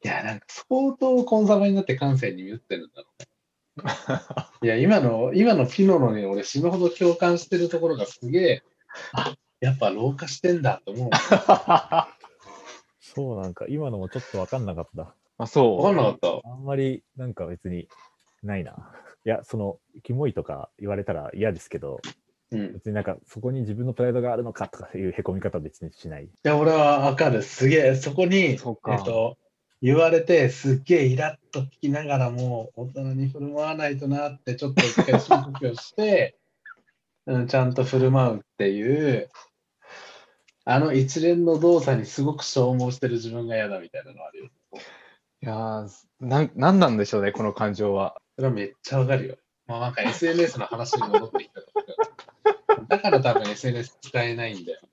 [0.02, 3.28] や、なんか相当コンサバになって感性に鈍ってるんだろうね。
[4.62, 8.62] いや、今の、今のピノのに俺死ぬほど共感してるところがすげえ、
[9.12, 11.10] あ、やっぱ老化してんだと思う。
[13.00, 15.14] そうなんか、今のもちょっとわかんなかった。
[15.38, 15.82] あ、そう。
[15.82, 16.48] わかんなかった。
[16.48, 17.88] あんまり、なんか別に
[18.42, 18.72] ないな。
[19.24, 22.00] いや、その、キモいとか言われたら嫌ですけど、
[22.50, 22.72] うん。
[22.74, 26.24] 別になんかそこに自分のプライドがあるのかとかいうへこみ方は別にしない。
[26.24, 27.42] いや、俺はわかる。
[27.42, 29.38] すげえ、そこに、そうかえっと、
[29.80, 36.38] 言われて、すっげえイラッと聞きながらも、大人に振る舞わないとなって、ちょっと一回深呼吸をして、
[37.26, 39.28] うん、ちゃんと振る舞うっていう、
[40.64, 44.50] あの一連の動作にすごく消耗してる自分が嫌だみたいなのあるよ。
[45.44, 45.88] いやー
[46.20, 48.21] なん、なんなんでしょうね、この感情は。
[48.36, 49.36] それはめっちゃわかるよ。
[49.66, 52.86] まあなんか SNS の話に戻ってきたとか。
[52.88, 54.88] だから多分 SNS 使えないんだよね。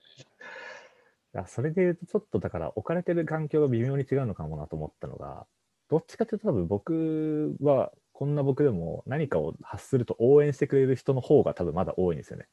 [1.36, 5.46] いやそれで言うと、ちょっとだから置かれてる環境が微妙に違うのかもなと思ったのが、
[5.90, 12.48] どっちかっていうと多分僕は、こんな僕でも何かを発すると応援してくれる人の方が多分まだ多いんですよね。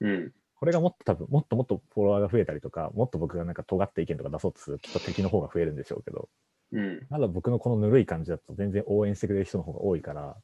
[0.00, 0.32] うん。
[0.54, 6.28] これがもっと多分、もっともっとフォロワーが増えたりとか、もっと僕がなんか尖った意見とか出そうとすると、きっと敵の方が増えるんでしょうけど、
[6.74, 7.06] うん。
[7.08, 10.36] まだ僕のこのぬるい感じだと全然応援してくれる人の方が多いから、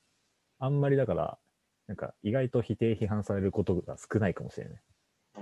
[0.58, 1.38] あんまりだから、
[1.88, 4.80] なんか意外と否定批判されることが少ないかもしれない。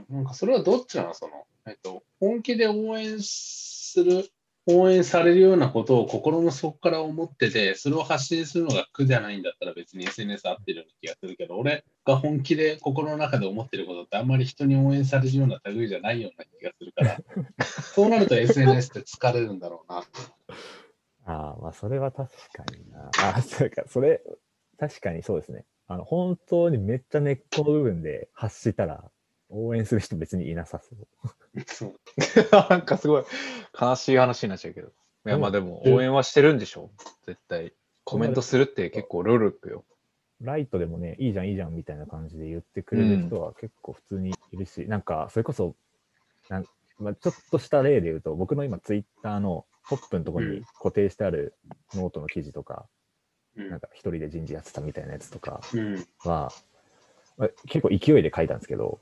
[0.08, 1.14] なんかそれはどっちなの？
[1.14, 4.30] その、えっと、本気で応援する、
[4.66, 17.18] 応援されるようなことを心の底から思ってて、それを発信するのが苦じゃないんだったら別に SNS 合ってるような気がするけど、俺が本気で心の中で思ってることってあんまり人に応援されるような類じゃないような気がするから、
[17.94, 20.04] そうなると SNS って疲れるんだろうな。
[21.28, 23.10] ああ、まあそれは確かにな。
[23.36, 24.22] あ そうか、それ、
[24.78, 25.66] 確かにそうですね。
[25.86, 29.10] あの、本当にめっちゃ根っこの部分で発したら、
[29.50, 31.60] 応援する人別にいなさそう。
[31.66, 31.94] そ う
[32.70, 33.24] なんかすごい
[33.78, 34.88] 悲しい話になっちゃうけど。
[34.88, 34.90] い
[35.24, 36.90] や、まあでも応援はしてるんでしょ？
[37.26, 37.74] 絶対。
[38.04, 39.84] コメントするって結構ルールよ。
[40.40, 45.74] ライトでもね、いいじゃん、いいじゃんみたいな感じで言ってくれる人は結構普通にいるし、なんか、それこそ、
[46.48, 46.64] なん
[46.98, 51.54] まあ、ちょっとした例で言うと、僕の今、ツイッターのトップのところに固定してある
[51.94, 52.86] ノートの記事とか、
[53.56, 56.06] うんなんか一人で人事やってたみたいなやつとかうん。
[56.20, 56.52] は、
[57.36, 59.00] まあ結構勢いで書いたんですけど、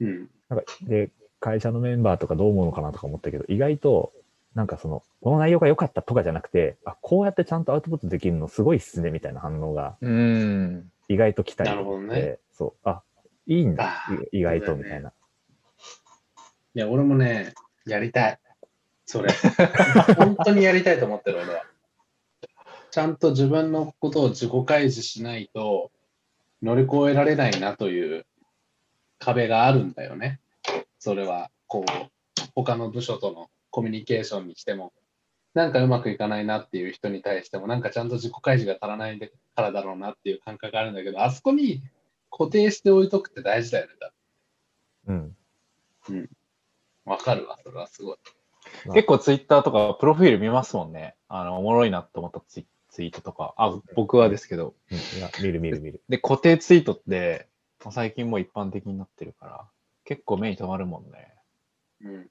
[0.00, 0.30] うん。
[0.48, 1.10] なんかで、
[1.40, 4.12] 会社のメンバーとかどう思うのかなとか思ったけど、意外と、
[4.54, 9.98] なんかその、この内容が良かったとかじゃなくて、あ、こうやってちゃんとアウトプットできるのすごいっすね、みたいな反応が。
[11.08, 13.02] 意外と来たりなるほどねしてそう、あ、
[13.46, 15.12] いいんだ意外と、みたいな。
[16.74, 17.54] いや、俺もね、
[17.86, 18.38] やりたい。
[19.08, 19.32] それ。
[20.18, 21.64] 本当にやりたいと思ってる、俺は。
[22.90, 25.90] ちゃんと自分のことを自己開示しないと
[26.60, 28.26] 乗り越えられないなという
[29.18, 30.40] 壁があるんだよね。
[30.98, 32.10] それは、こう、
[32.54, 34.92] 他の部署とのコミュニケーションにしても、
[35.54, 41.82] なんかうまくいかないなっていう人に対しても、なんかちゃんと自己開示が足らないからだろうなっていう感覚があるんだけど、あそこに
[42.30, 43.94] 固定しておいとくって大事だよね。
[43.98, 44.12] だ
[45.06, 46.30] うん。
[47.06, 48.18] わかるわ、それはすごい。
[48.94, 51.14] 結構ツイッターとかプロフィール見ますもんね。
[51.28, 53.54] あの、おもろいなと思ったツイツイートとか。
[53.56, 54.74] あ、僕はですけど。
[54.90, 56.02] うん、いや、見る見る見る。
[56.08, 57.48] で、固定ツイートって、
[57.92, 59.68] 最近もう一般的になってるから、
[60.04, 61.34] 結構目に留まるもんね。
[62.02, 62.30] うん。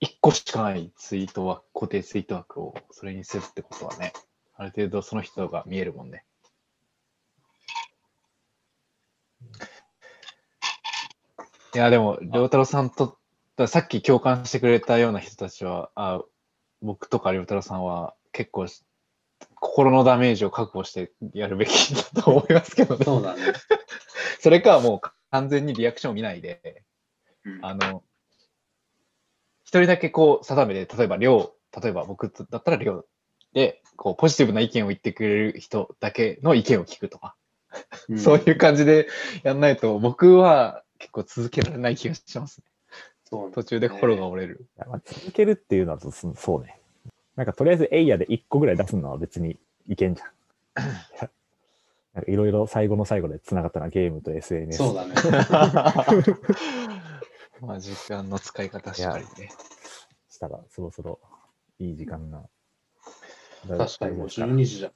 [0.00, 4.12] 一個しかないツイートは、固定ツイート枠をそれにするってことはね、
[4.54, 6.24] ある程度その人が見えるもんね。
[11.74, 13.16] いや、でも、良太郎さんと、
[13.66, 16.22] さっき共感してくれたような人たちは、あ
[16.82, 18.84] 僕とか良太郎さんは結構し
[19.56, 23.04] 心のダメージを覚悟してやるべきだと思いますけどね。
[23.04, 23.42] そうだね。
[24.40, 25.00] それかもう
[25.30, 26.84] 完全にリアクションを見ないで、
[27.44, 28.02] うんあの、
[29.62, 33.04] 一人だけこう定めで、例えば量、例えば僕だったら量
[33.52, 37.36] で、こうポジティブな意見を言ってくれる人だけの意見を聞くとか、
[38.08, 39.08] うん そういう感じで
[39.44, 42.64] やんないと僕は結構続けられない気がしますね。
[43.30, 44.66] そう途中で心が折れる。
[44.86, 46.80] まあ、続けるっていうのはそそうね。
[47.36, 50.28] なんかとりあえずエイヤで1個ぐらい出すのは別にいけんじゃん。
[52.12, 54.78] なんかいろいろ最後の最後で繋がったな、ゲームと SNS。
[54.78, 55.14] そうだね。
[57.62, 59.50] まあ時間の使い方しっかりね。
[60.28, 61.20] したら、そろそろ
[61.78, 62.42] いい時間が。
[63.68, 64.92] 確かにもう大丈夫12時じゃん。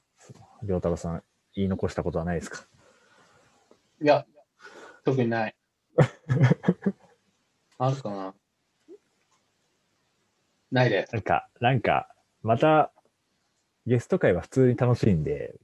[0.67, 1.23] 良太郎さん、
[1.53, 2.65] 言い残したことはないですか？
[4.01, 4.25] いや、
[5.05, 5.55] 特にない。
[7.77, 8.33] あるかな
[10.71, 11.13] ないです。
[11.13, 12.09] なんか、なんか、
[12.43, 12.91] また、
[13.85, 15.55] ゲスト会は普通に楽しいんで、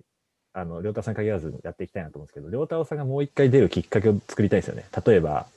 [0.53, 4.85] あの、良太郎さんに限らずやっていきたいなと思うんですけど、良太郎さんがもう一回出るきっかけを作りたいですよね。
[5.05, 5.47] 例えば、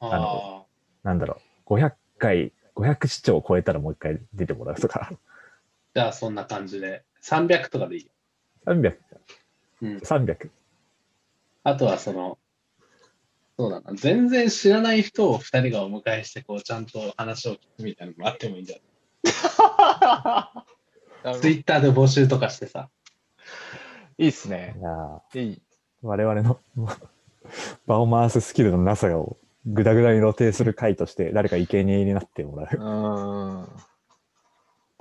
[0.00, 0.62] ああ
[1.02, 5.10] なんだろう、500回、500視聴を超えたらもう一回出てもらうとか、
[5.94, 7.02] じゃあそんな感じで。
[7.22, 8.10] 300とかでいいよ。
[8.66, 8.98] 300、
[9.82, 9.96] うん。
[9.96, 10.50] 300。
[11.64, 12.38] あとはその、
[13.58, 13.94] そうだな。
[13.94, 20.62] 全然知らない人を2人がお迎えして、こう、ちゃんと話を聞くみたいなのもあってもいいんじゃな
[21.32, 21.36] い？
[21.40, 22.90] ツイッターで募集とかしてさ。
[24.18, 24.82] いいっすねい。
[24.82, 25.62] やーいい。
[26.02, 26.60] 我々の
[27.86, 32.78] 場を回すスキルのなさをグダグダに露呈する回として誰か生贄になってもらうう。
[32.78, 33.68] ーん。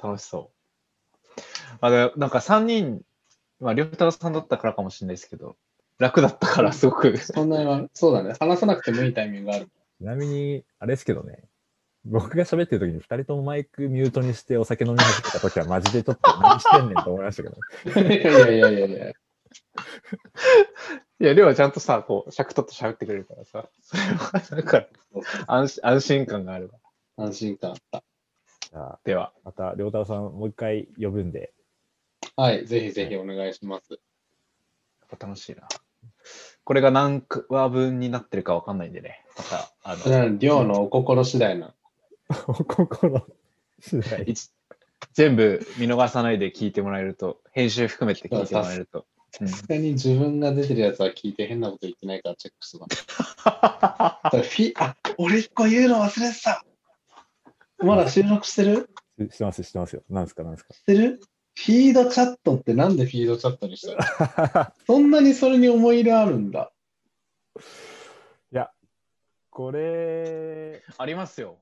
[0.02, 0.52] 楽しそ
[1.38, 1.42] う。
[1.82, 3.02] あでなんか3人、
[3.60, 5.56] まあ、りょうたろさんだったからかもしれないですけど、
[5.98, 7.18] 楽だったから、すごく。
[7.18, 8.34] そんなには、そうだね。
[8.40, 9.70] 話さなくてもいいタイミングがある。
[10.00, 11.44] ちなみに、あれですけどね、
[12.04, 17.56] 僕が喋ってる時に2人ともマイクミュートにしてお酒飲み始めた時はマジでちょっと 何してんねんと思いましたけど、
[18.02, 19.14] いやいやいやいやいや。
[21.18, 24.86] いや、りょうはちゃんとさ、こう、尺取って喋ってくれるからさ、それは、なんか、
[25.48, 27.26] 安心安心感があるわ。
[27.26, 28.04] 安心感あった。
[28.70, 31.54] じゃあ、では、また、良太郎さん、もう一回呼ぶんで、
[32.36, 33.94] はい、ぜひぜひお願いします。
[33.94, 33.98] や
[35.16, 35.70] っぱ楽しいな。
[36.66, 39.24] これが何話分になってるかわかんないんでね。
[39.38, 41.74] また、あそれはの、量のお心次第な。
[42.48, 43.26] お心
[43.80, 44.24] 次第。
[44.24, 44.52] 一
[45.14, 49.00] 全部見逃さないで聞いてもらえると、編集含めて聞いてもらえると。
[49.00, 49.06] うん
[49.38, 52.88] さすがに自分が出てるやつは聞いて変なこと言ってないからチェックするわ。
[52.88, 56.64] だからフィあ、俺一個言うの忘れてた。
[57.80, 58.90] まだ収録してる？
[59.30, 60.04] し してます、してますよ。
[60.10, 61.20] なんですか、なんですしてる？
[61.58, 64.48] フィードチャットってなんでフィードチャットにしたの？
[64.50, 64.74] か。
[64.86, 66.72] そんなにそれに思い入れあるんだ。
[67.58, 68.70] いや、
[69.50, 71.58] これ、ありますよ。